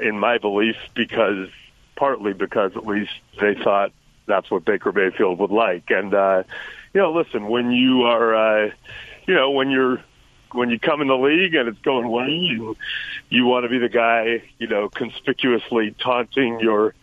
in 0.00 0.18
my 0.18 0.38
belief, 0.38 0.76
because 0.94 1.48
partly 1.96 2.32
because 2.32 2.72
at 2.76 2.86
least 2.86 3.12
they 3.40 3.54
thought 3.54 3.92
that's 4.26 4.50
what 4.50 4.64
Baker 4.64 4.92
Mayfield 4.92 5.38
would 5.38 5.50
like. 5.50 5.90
And, 5.90 6.14
uh, 6.14 6.44
you 6.94 7.00
know, 7.00 7.12
listen, 7.12 7.48
when 7.48 7.70
you 7.70 8.02
are, 8.02 8.34
uh, 8.34 8.70
you 9.28 9.34
know, 9.34 9.50
when 9.50 9.70
you're 9.70 10.02
when 10.52 10.70
you 10.70 10.80
come 10.80 11.02
in 11.02 11.08
the 11.08 11.16
league 11.16 11.54
and 11.54 11.68
it's 11.68 11.78
going 11.80 12.08
well, 12.08 12.28
you 12.28 12.76
you 13.28 13.44
want 13.44 13.64
to 13.64 13.68
be 13.68 13.78
the 13.78 13.90
guy, 13.90 14.42
you 14.58 14.66
know, 14.66 14.88
conspicuously 14.88 15.94
taunting 16.00 16.58
your 16.58 16.94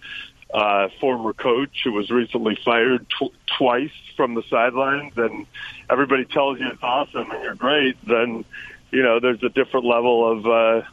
uh, 0.52 0.90
former 1.00 1.34
coach 1.34 1.82
who 1.84 1.92
was 1.92 2.10
recently 2.10 2.58
fired 2.66 3.06
tw- 3.10 3.34
twice 3.58 3.92
from 4.18 4.34
the 4.34 4.42
sidelines, 4.50 5.14
and 5.18 5.46
everybody 5.90 6.26
tells 6.26 6.60
you 6.60 6.68
it's 6.68 6.82
awesome 6.82 7.30
and 7.30 7.44
you're 7.44 7.56
great. 7.56 7.96
Then, 8.08 8.44
you 8.92 9.04
know, 9.04 9.20
there's 9.20 9.44
a 9.44 9.50
different 9.50 9.86
level 9.86 10.32
of, 10.32 10.46
uh, 10.48 10.88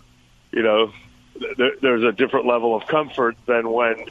you 0.51 0.63
know, 0.63 0.93
th- 1.39 1.79
there's 1.81 2.05
a 2.05 2.13
different 2.13 2.45
level 2.45 2.77
of 2.77 2.87
comfort 2.89 3.37
than 3.47 3.71
when 3.71 4.05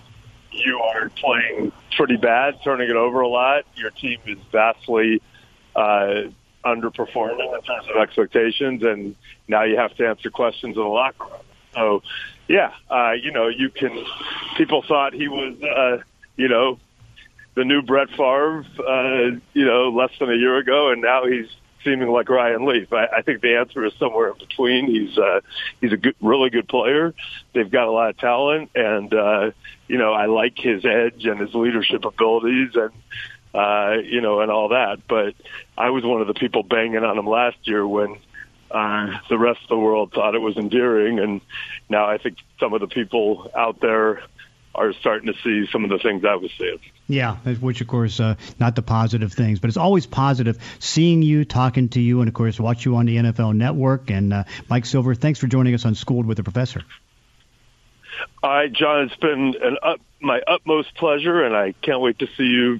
you 0.52 0.80
are 0.80 1.10
playing 1.10 1.72
pretty 1.96 2.18
bad, 2.18 2.64
turning 2.64 2.90
it 2.90 2.96
over 2.96 3.22
a 3.22 3.28
lot. 3.28 3.66
Your 3.76 3.92
team 3.92 4.20
is 4.26 4.40
vastly 4.52 5.22
uh, 5.76 6.24
underperforming 6.66 7.56
in 7.56 7.62
terms 7.64 7.88
of 7.90 8.02
expectations, 8.02 8.84
and 8.84 9.16
now 9.48 9.64
you 9.64 9.78
have 9.78 9.96
to 9.96 10.08
answer 10.08 10.30
questions 10.30 10.76
in 10.76 10.82
the 10.82 10.88
locker 10.88 11.26
room. 11.26 11.42
So, 11.74 12.04
yeah, 12.48 12.74
uh, 12.90 13.12
you 13.12 13.32
know, 13.32 13.48
you 13.48 13.70
can. 13.70 14.06
People 14.58 14.84
thought 14.88 15.14
he 15.14 15.28
was, 15.28 15.56
uh, 15.62 16.04
you 16.36 16.50
know, 16.50 16.80
the 17.56 17.64
new 17.64 17.82
Brett 17.82 18.10
Favre, 18.10 18.66
uh, 18.80 19.40
you 19.54 19.66
know, 19.66 19.90
less 19.90 20.12
than 20.20 20.30
a 20.30 20.36
year 20.36 20.58
ago, 20.58 20.92
and 20.92 21.02
now 21.02 21.26
he's 21.26 21.48
seeming 21.84 22.10
like 22.10 22.30
Ryan 22.30 22.66
Leaf. 22.66 22.92
I, 22.94 23.08
I 23.18 23.22
think 23.22 23.42
the 23.42 23.56
answer 23.58 23.86
is 23.86 23.94
somewhere 24.00 24.32
in 24.32 24.38
between. 24.38 24.88
He's 24.88 25.18
uh, 25.18 25.42
he's 25.80 25.94
a 25.94 25.98
good, 25.98 26.16
really 26.22 26.50
good 26.50 26.68
player. 26.68 27.14
They've 27.54 27.70
got 27.70 27.88
a 27.88 27.92
lot 27.92 28.10
of 28.10 28.18
talent, 28.18 28.72
and 28.76 29.14
uh, 29.14 29.52
you 29.88 29.98
know, 29.98 30.14
I 30.14 30.26
like 30.26 30.58
his 30.58 30.86
edge 30.86 31.26
and 31.26 31.40
his 31.40 31.54
leadership 31.54 32.06
abilities, 32.06 32.72
and 32.76 32.92
uh, 33.54 33.96
you 34.04 34.22
know, 34.22 34.42
and 34.42 34.52
all 34.52 34.70
that. 34.70 35.00
But 35.08 35.36
I 35.78 35.90
was 35.90 36.04
one 36.04 36.22
of 36.22 36.28
the 36.28 36.34
people 36.34 36.64
banging 36.64 37.04
on 37.04 37.18
him 37.18 37.28
last 37.28 37.58
year 37.64 37.86
when 37.86 38.18
uh, 38.70 39.18
the 39.30 39.38
rest 39.38 39.62
of 39.64 39.70
the 39.70 39.78
world 39.78 40.14
thought 40.14 40.36
it 40.36 40.42
was 40.42 40.58
endearing, 40.58 41.20
and 41.20 41.42
now 41.90 42.06
I 42.06 42.18
think 42.18 42.38
some 42.60 42.74
of 42.74 42.82
the 42.82 42.88
people 42.88 43.52
out 43.56 43.80
there 43.82 44.24
are 44.74 44.94
starting 44.94 45.28
to 45.28 45.34
see 45.44 45.70
some 45.72 45.84
of 45.84 45.90
the 45.90 46.00
things 46.00 46.24
I 46.24 46.36
was 46.36 46.52
seeing. 46.58 46.80
Yeah, 47.08 47.36
which 47.36 47.82
of 47.82 47.88
course 47.88 48.22
uh, 48.22 48.36
not 48.58 48.76
the 48.76 48.82
positive 48.82 49.34
things, 49.34 49.60
but 49.60 49.68
it's 49.68 49.78
always 49.78 50.06
positive 50.06 50.58
seeing 50.80 51.22
you, 51.22 51.44
talking 51.44 51.90
to 51.90 52.00
you, 52.00 52.22
and 52.22 52.30
of 52.30 52.34
course 52.34 52.58
watch 52.60 52.86
you 52.86 52.96
on 52.96 53.06
the 53.06 53.18
NFL 53.18 53.56
Network. 53.56 54.10
And 54.10 54.32
uh, 54.32 54.44
Mike 54.70 54.86
Silver, 54.86 55.14
thanks 55.14 55.40
for 55.40 55.48
joining 55.48 55.74
us 55.74 55.86
on 55.86 55.96
Schooled 55.96 56.26
with 56.26 56.38
the 56.38 56.44
Professor. 56.44 56.84
All 58.42 58.50
right, 58.50 58.72
John, 58.72 59.06
it's 59.06 59.16
been 59.18 59.56
an 59.62 59.78
up, 59.84 60.00
my 60.22 60.42
utmost 60.48 60.96
pleasure, 60.96 61.44
and 61.44 61.56
I 61.56 61.74
can't 61.82 62.00
wait 62.00 62.20
to 62.20 62.28
see 62.38 62.44
you 62.44 62.80